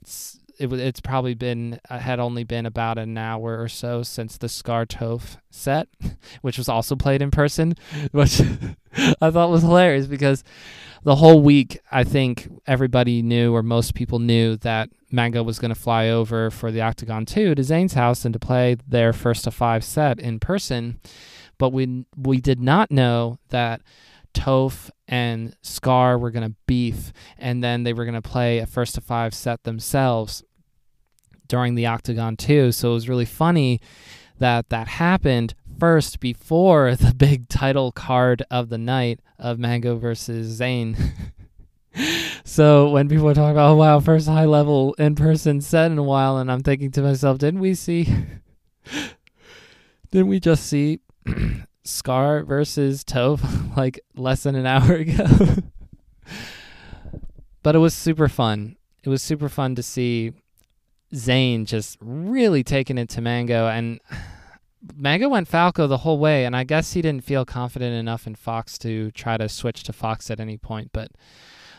[0.59, 4.49] it it's probably been uh, had only been about an hour or so since the
[4.49, 5.87] Scar Toph set,
[6.41, 7.75] which was also played in person,
[8.11, 8.41] which
[9.21, 10.43] I thought was hilarious because
[11.03, 15.73] the whole week I think everybody knew or most people knew that Mango was going
[15.73, 19.45] to fly over for the Octagon 2 to Zain's house and to play their first
[19.45, 20.99] to five set in person,
[21.57, 23.81] but we we did not know that
[24.33, 28.65] Toph and Scar were going to beef, and then they were going to play a
[28.65, 30.43] first to five set themselves
[31.49, 32.71] during the Octagon too.
[32.71, 33.81] So it was really funny
[34.37, 40.47] that that happened first before the big title card of the night of Mango versus
[40.47, 40.95] Zain.
[42.45, 46.03] so when people talking about, oh wow, first high level in person set in a
[46.03, 48.07] while, and I'm thinking to myself, didn't we see?
[50.11, 50.99] didn't we just see
[51.83, 55.25] Scar versus Toph like less than an hour ago?
[57.63, 58.77] but it was super fun.
[59.03, 60.33] It was super fun to see
[61.13, 63.99] Zain just really taking it to Mango and
[64.95, 68.35] Mango went Falco the whole way and I guess he didn't feel confident enough in
[68.35, 71.11] Fox to try to switch to Fox at any point, but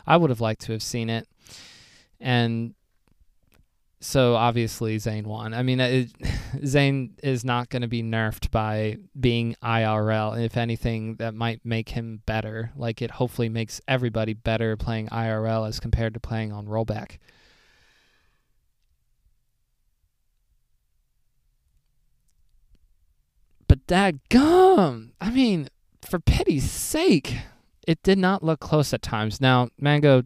[0.07, 1.27] I would have liked to have seen it.
[2.21, 2.75] And
[4.01, 5.53] so obviously Zain won.
[5.55, 6.11] I mean, it,
[6.67, 10.43] Zain is not going to be nerfed by being IRL.
[10.43, 12.73] If anything, that might make him better.
[12.77, 17.19] Like it hopefully makes everybody better playing IRL as compared to playing on rollback.
[23.91, 25.67] That gum, I mean,
[26.01, 27.37] for pity's sake,
[27.89, 29.41] it did not look close at times.
[29.41, 30.23] Now, Mango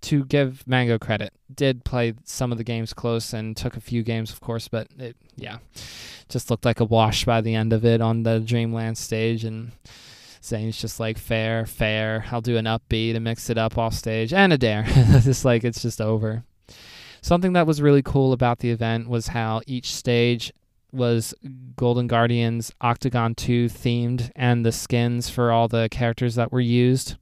[0.00, 4.02] to give Mango credit, did play some of the games close and took a few
[4.02, 5.58] games, of course, but it, yeah,
[6.28, 9.44] just looked like a wash by the end of it on the Dreamland stage.
[9.44, 9.70] And
[10.42, 12.24] Zain's just like, fair, fair.
[12.32, 14.82] I'll do an upbeat and mix it up off stage and a dare.
[15.22, 16.42] just like it's just over.
[17.22, 20.52] Something that was really cool about the event was how each stage
[20.92, 21.34] was
[21.76, 27.16] Golden Guardians Octagon 2 themed and the skins for all the characters that were used.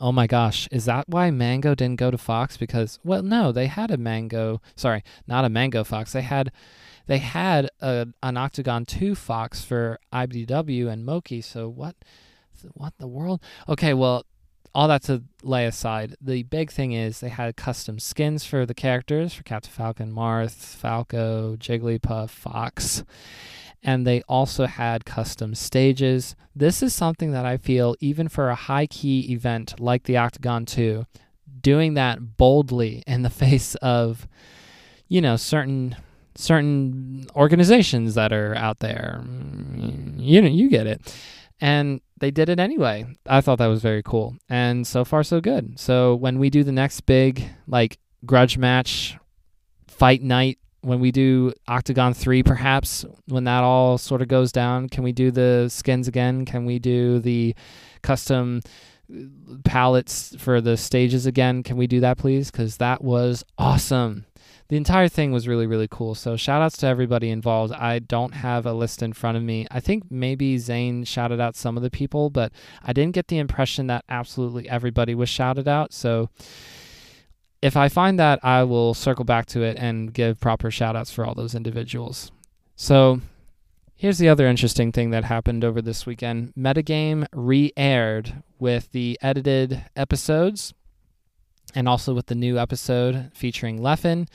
[0.00, 3.66] Oh my gosh, is that why Mango didn't go to Fox because well no, they
[3.66, 6.12] had a Mango, sorry, not a Mango Fox.
[6.12, 6.50] They had
[7.06, 11.96] they had a, an Octagon 2 Fox for IBDW and Moki, so what
[12.74, 13.40] what the world?
[13.68, 14.24] Okay, well,
[14.74, 18.74] all that to lay aside, the big thing is they had custom skins for the
[18.74, 23.04] characters for Captain Falcon, Marth, Falco, Jigglypuff, Fox,
[23.82, 26.34] and they also had custom stages.
[26.54, 30.64] This is something that I feel, even for a high key event like the Octagon
[30.64, 31.04] 2,
[31.60, 34.26] doing that boldly in the face of,
[35.08, 35.96] you know, certain
[36.34, 39.22] certain organizations that are out there.
[40.16, 41.14] You know, you get it.
[41.60, 43.04] And they did it anyway.
[43.26, 44.36] I thought that was very cool.
[44.48, 45.76] And so far, so good.
[45.78, 49.18] So when we do the next big, like, grudge match,
[49.88, 54.88] fight night, when we do Octagon 3, perhaps, when that all sort of goes down,
[54.88, 56.44] can we do the skins again?
[56.44, 57.56] Can we do the
[58.02, 58.60] custom
[59.12, 61.64] uh, palettes for the stages again?
[61.64, 62.52] Can we do that, please?
[62.52, 64.26] Because that was awesome
[64.72, 66.14] the entire thing was really really cool.
[66.14, 67.74] So shout outs to everybody involved.
[67.74, 69.66] I don't have a list in front of me.
[69.70, 73.36] I think maybe zain shouted out some of the people but i didn't get the
[73.36, 75.92] impression that absolutely everybody was shouted out.
[75.92, 76.30] So
[77.60, 81.12] if i find that i will circle back to it and give proper shout outs
[81.12, 82.32] for all those individuals.
[82.74, 83.20] So
[83.94, 86.54] here's the other interesting thing that happened over this weekend.
[86.58, 90.72] Metagame re-aired with the edited episodes
[91.74, 94.28] and also with the new episode featuring Leffen.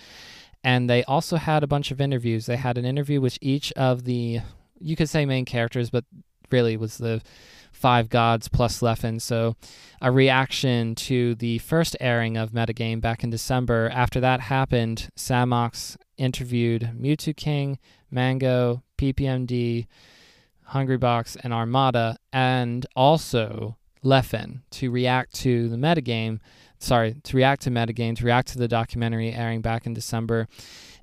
[0.63, 2.45] And they also had a bunch of interviews.
[2.45, 4.41] They had an interview with each of the,
[4.79, 6.03] you could say main characters, but
[6.51, 7.21] really was the
[7.71, 9.21] five gods plus Leffen.
[9.21, 9.55] So
[10.01, 13.89] a reaction to the first airing of Metagame back in December.
[13.93, 17.77] After that happened, Samox interviewed Mew2King,
[18.09, 19.87] Mango, PPMD,
[20.71, 26.39] Hungrybox, and Armada, and also Leffen to react to the metagame
[26.79, 30.47] sorry, to react to metagame, to react to the documentary airing back in December,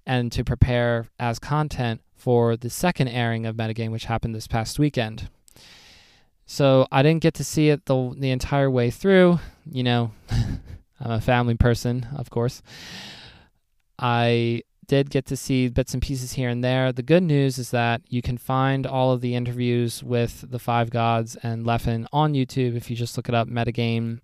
[0.06, 4.78] and to prepare as content for the second airing of metagame, which happened this past
[4.78, 5.28] weekend.
[6.46, 9.38] So I didn't get to see it the the entire way through.
[9.70, 10.12] You know,
[11.01, 12.62] I'm a family person, of course.
[13.98, 16.92] I did get to see bits and pieces here and there.
[16.92, 20.90] The good news is that you can find all of the interviews with the Five
[20.90, 24.20] Gods and Leffen on YouTube if you just look it up, Metagame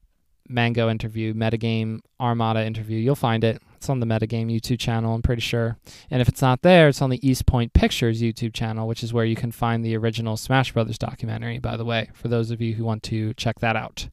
[0.50, 2.98] Mango interview, Metagame Armada interview.
[2.98, 3.62] You'll find it.
[3.76, 5.78] It's on the Metagame YouTube channel, I'm pretty sure.
[6.10, 9.14] And if it's not there, it's on the East Point Pictures YouTube channel, which is
[9.14, 12.60] where you can find the original Smash Brothers documentary, by the way, for those of
[12.60, 14.08] you who want to check that out.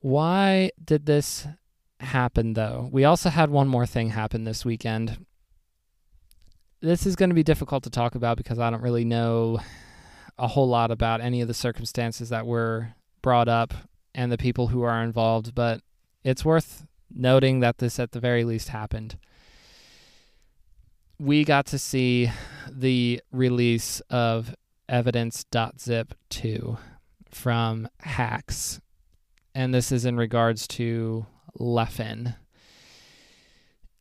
[0.00, 1.46] Why did this
[2.00, 2.88] happen, though?
[2.90, 5.24] We also had one more thing happen this weekend.
[6.80, 9.60] This is going to be difficult to talk about because I don't really know
[10.38, 13.74] a whole lot about any of the circumstances that were brought up
[14.14, 15.80] and the people who are involved, but
[16.24, 19.18] it's worth noting that this at the very least happened.
[21.18, 22.30] We got to see
[22.70, 24.54] the release of
[24.88, 26.78] evidence.zip 2
[27.30, 28.80] from Hax,
[29.54, 31.26] and this is in regards to
[31.58, 32.36] Leffen.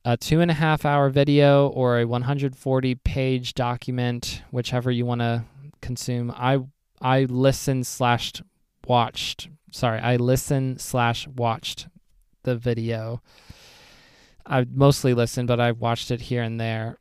[0.06, 5.20] A two and a half hour video or a 140 page document, whichever you want
[5.20, 5.44] to
[5.82, 6.32] consume.
[6.32, 6.60] I
[7.02, 8.34] I listened slash
[8.88, 11.88] watched sorry i listened slash watched
[12.44, 13.22] the video
[14.46, 16.98] i mostly listened but i watched it here and there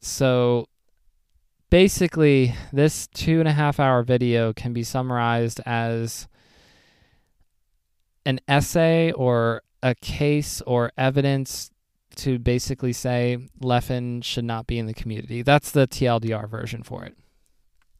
[0.00, 0.66] so
[1.70, 6.28] basically this two and a half hour video can be summarized as
[8.24, 11.70] an essay or a case or evidence
[12.16, 15.42] to basically say Leffen should not be in the community.
[15.42, 17.16] That's the TLDR version for it.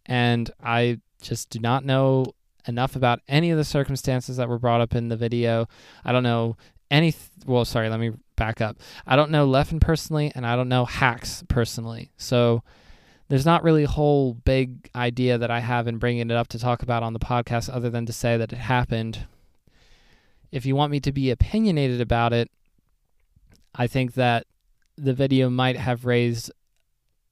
[0.04, 2.26] And I just do not know
[2.68, 5.66] enough about any of the circumstances that were brought up in the video.
[6.04, 6.56] I don't know
[6.90, 7.12] any.
[7.12, 8.76] Th- well, sorry, let me back up.
[9.06, 12.12] I don't know Leffen personally, and I don't know Hax personally.
[12.16, 12.62] So
[13.28, 16.58] there's not really a whole big idea that I have in bringing it up to
[16.58, 19.26] talk about on the podcast, other than to say that it happened.
[20.52, 22.50] If you want me to be opinionated about it,
[23.74, 24.46] I think that
[24.96, 26.50] the video might have raised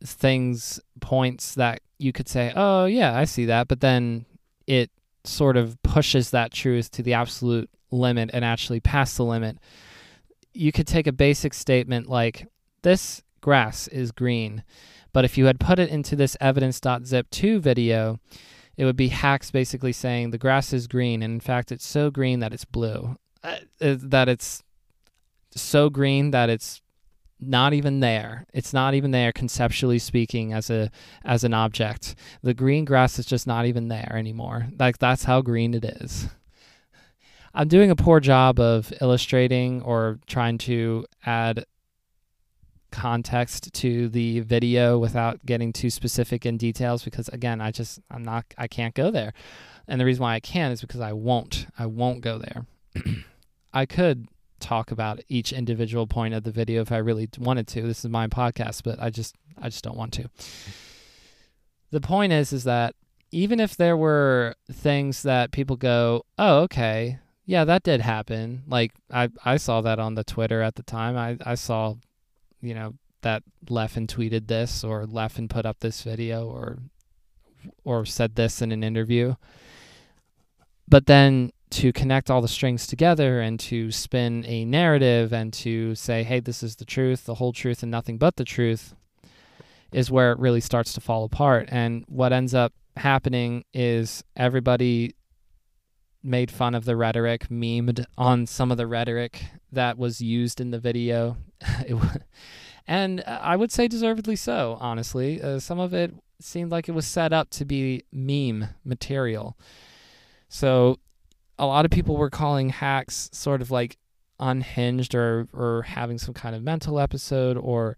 [0.04, 3.68] things, points that you could say, oh, yeah, I see that.
[3.68, 4.26] But then
[4.66, 4.90] it
[5.28, 9.58] sort of pushes that truth to the absolute limit and actually past the limit.
[10.52, 12.46] You could take a basic statement like
[12.82, 14.64] this grass is green,
[15.12, 18.18] but if you had put it into this evidence.zip2 video,
[18.76, 22.10] it would be Hax basically saying the grass is green and in fact it's so
[22.10, 23.16] green that it's blue.
[23.42, 24.62] Uh, that it's
[25.54, 26.82] so green that it's
[27.40, 28.46] not even there.
[28.52, 30.90] It's not even there conceptually speaking as a
[31.24, 32.14] as an object.
[32.42, 34.68] The green grass is just not even there anymore.
[34.78, 36.28] Like that's how green it is.
[37.54, 41.64] I'm doing a poor job of illustrating or trying to add
[42.90, 48.22] context to the video without getting too specific in details because again, I just I'm
[48.22, 49.32] not I can't go there.
[49.88, 51.66] And the reason why I can is because I won't.
[51.78, 52.66] I won't go there.
[53.74, 54.28] I could
[54.60, 57.82] talk about each individual point of the video if I really wanted to.
[57.82, 60.28] This is my podcast, but I just I just don't want to.
[61.90, 62.94] The point is is that
[63.30, 67.18] even if there were things that people go, "Oh, okay.
[67.44, 71.16] Yeah, that did happen." Like I I saw that on the Twitter at the time.
[71.16, 71.94] I I saw
[72.60, 76.78] you know that Leffen tweeted this or Leffen put up this video or
[77.84, 79.34] or said this in an interview.
[80.88, 85.94] But then to connect all the strings together and to spin a narrative and to
[85.94, 88.94] say, hey, this is the truth, the whole truth, and nothing but the truth,
[89.92, 91.68] is where it really starts to fall apart.
[91.70, 95.14] And what ends up happening is everybody
[96.22, 100.70] made fun of the rhetoric, memed on some of the rhetoric that was used in
[100.70, 101.36] the video.
[102.86, 105.40] and I would say deservedly so, honestly.
[105.40, 109.56] Uh, some of it seemed like it was set up to be meme material.
[110.48, 110.98] So
[111.58, 113.96] a lot of people were calling Hax sort of like
[114.38, 117.96] unhinged or or having some kind of mental episode or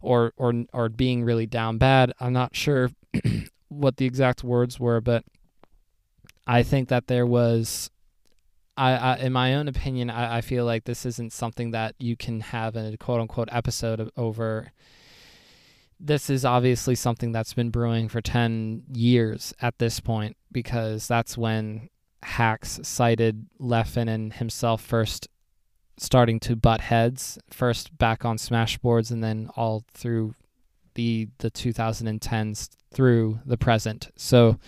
[0.00, 2.12] or or or being really down bad.
[2.20, 2.90] I'm not sure
[3.68, 5.24] what the exact words were, but
[6.46, 7.90] I think that there was
[8.76, 12.16] I, I in my own opinion, I, I feel like this isn't something that you
[12.16, 14.72] can have a quote unquote episode over
[16.00, 21.38] this is obviously something that's been brewing for 10 years at this point because that's
[21.38, 21.88] when
[22.24, 25.28] Hax cited Leffen and himself first
[25.96, 30.34] starting to butt heads, first back on Smashboards and then all through
[30.94, 34.10] the the 2010s through the present.
[34.16, 34.58] So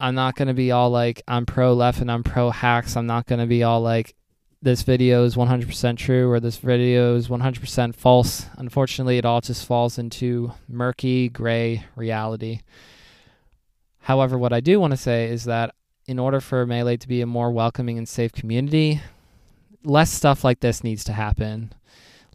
[0.00, 2.96] I'm not going to be all like I'm pro Leffen, I'm pro Hax.
[2.96, 4.14] I'm not going to be all like
[4.60, 8.46] this video is 100% true or this video is 100% false.
[8.56, 12.60] Unfortunately, it all just falls into murky gray reality.
[14.02, 15.74] However, what I do want to say is that
[16.06, 19.00] in order for Melee to be a more welcoming and safe community,
[19.84, 21.72] less stuff like this needs to happen.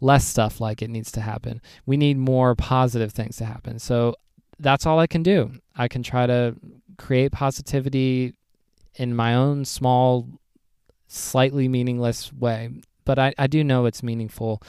[0.00, 1.60] Less stuff like it needs to happen.
[1.84, 3.78] We need more positive things to happen.
[3.78, 4.14] So
[4.58, 5.52] that's all I can do.
[5.76, 6.56] I can try to
[6.96, 8.34] create positivity
[8.94, 10.26] in my own small,
[11.08, 12.80] slightly meaningless way.
[13.04, 14.62] But I, I do know it's meaningful.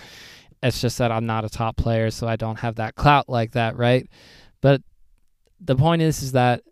[0.61, 3.51] It's just that I'm not a top player, so I don't have that clout like
[3.51, 4.09] that, right?
[4.61, 4.81] But
[5.61, 6.63] the point is, is that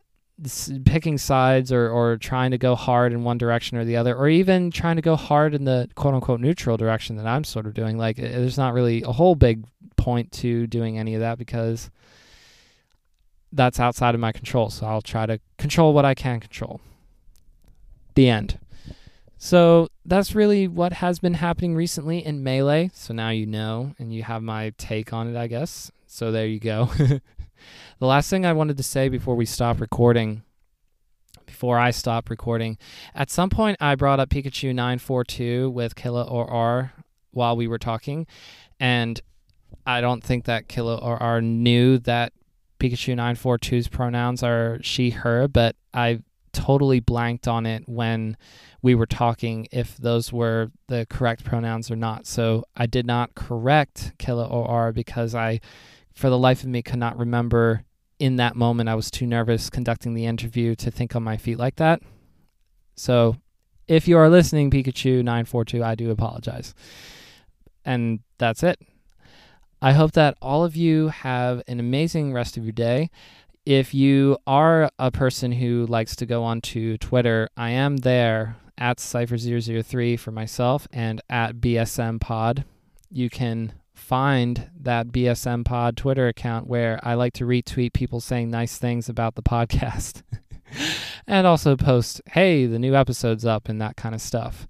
[0.86, 4.30] picking sides or, or trying to go hard in one direction or the other, or
[4.30, 7.74] even trying to go hard in the quote unquote neutral direction that I'm sort of
[7.74, 7.98] doing.
[7.98, 9.66] Like, uh, there's not really a whole big
[9.96, 11.90] point to doing any of that because
[13.52, 14.70] that's outside of my control.
[14.70, 16.82] So I'll try to control what I can control.
[18.16, 18.60] The end.
[19.38, 22.90] So that's really what has been happening recently in Melee.
[22.94, 25.92] So now you know and you have my take on it, I guess.
[26.08, 26.90] So there you go.
[28.00, 30.44] The last thing I wanted to say before we stop recording,
[31.48, 32.78] before I stop recording,
[33.16, 36.94] at some point I brought up Pikachu 942 with Killa OR
[37.32, 38.28] while we were talking,
[38.80, 39.20] and
[39.88, 42.34] I don't think that Killa OR knew that
[42.80, 46.20] Pikachu 942's pronouns are she, her, but I
[46.54, 48.38] totally blanked on it when
[48.84, 52.28] we were talking if those were the correct pronouns or not.
[52.28, 55.62] So I did not correct Killa OR because I,
[56.14, 57.84] for the life of me, could not remember
[58.20, 61.60] in that moment, I was too nervous conducting the interview to think on my feet
[61.60, 62.02] like that.
[62.96, 63.38] So,
[63.88, 66.74] if you are listening, Pikachu942, I do apologize.
[67.86, 68.80] And that's it.
[69.82, 73.10] I hope that all of you have an amazing rest of your day.
[73.66, 78.98] If you are a person who likes to go onto Twitter, I am there at
[78.98, 82.66] Cypher003 for myself and at BSM Pod.
[83.12, 83.74] You can
[84.08, 89.10] find that BSM Pod Twitter account where I like to retweet people saying nice things
[89.10, 90.22] about the podcast
[91.28, 94.66] and also post, hey, the new episode's up and that kind of stuff.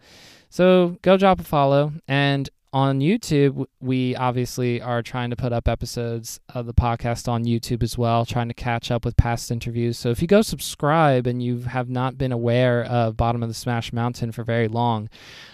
[0.50, 1.94] So go drop a follow.
[2.08, 7.46] And on YouTube, we obviously are trying to put up episodes of the podcast on
[7.46, 10.00] YouTube as well, trying to catch up with past interviews.
[10.00, 13.56] So if you go subscribe and you have not been aware of Bottom of the
[13.56, 15.10] Smash Mountain for very long,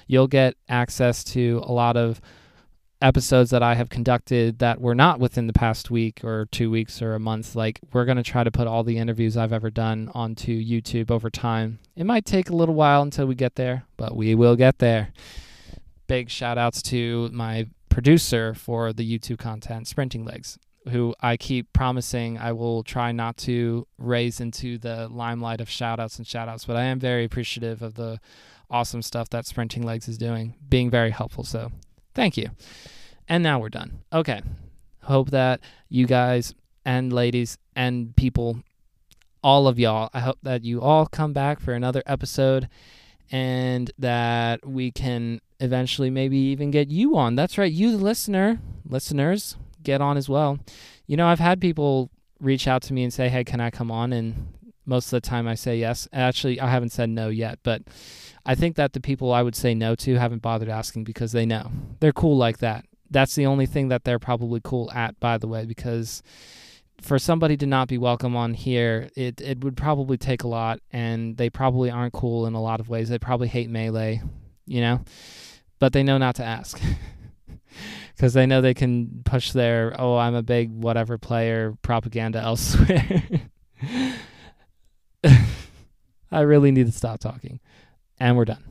[0.08, 2.22] you'll get access to a lot of
[3.04, 7.02] episodes that I have conducted that were not within the past week or two weeks
[7.02, 7.56] or a month.
[7.56, 11.12] Like, we're going to try to put all the interviews I've ever done onto YouTube
[11.12, 11.80] over time.
[11.96, 15.12] It might take a little while until we get there, but we will get there.
[16.08, 20.58] Big shout outs to my producer for the YouTube content, Sprinting Legs,
[20.90, 26.00] who I keep promising I will try not to raise into the limelight of shout
[26.00, 28.20] outs and shout outs, but I am very appreciative of the
[28.70, 31.44] awesome stuff that Sprinting Legs is doing, being very helpful.
[31.44, 31.72] So,
[32.14, 32.50] thank you.
[33.28, 34.00] And now we're done.
[34.12, 34.42] Okay.
[35.04, 35.60] Hope that
[35.90, 36.54] you guys
[36.86, 38.60] and ladies and people,
[39.44, 42.70] all of y'all, I hope that you all come back for another episode
[43.32, 47.36] and that we can eventually maybe even get you on.
[47.36, 50.60] That's right, you, the listener, listeners, get on as well.
[51.08, 52.10] You know, I've had people
[52.40, 54.14] reach out to me and say, hey, can I come on?
[54.14, 54.54] And
[54.86, 56.08] most of the time I say yes.
[56.12, 57.84] Actually, I haven't said no yet, but
[58.46, 61.46] I think that the people I would say no to haven't bothered asking because they
[61.46, 61.72] know.
[62.00, 65.48] They're cool like that that's the only thing that they're probably cool at, by the
[65.48, 66.22] way, because
[67.00, 70.80] for somebody to not be welcome on here, it, it would probably take a lot,
[70.92, 73.10] and they probably aren't cool in a lot of ways.
[73.10, 74.22] They probably hate Melee,
[74.66, 75.02] you know,
[75.80, 76.82] but they know not to ask.
[78.16, 83.24] Because they know they can push their, oh, I'm a big whatever player propaganda elsewhere.
[86.32, 87.60] I really need to stop talking
[88.20, 88.64] and we're done.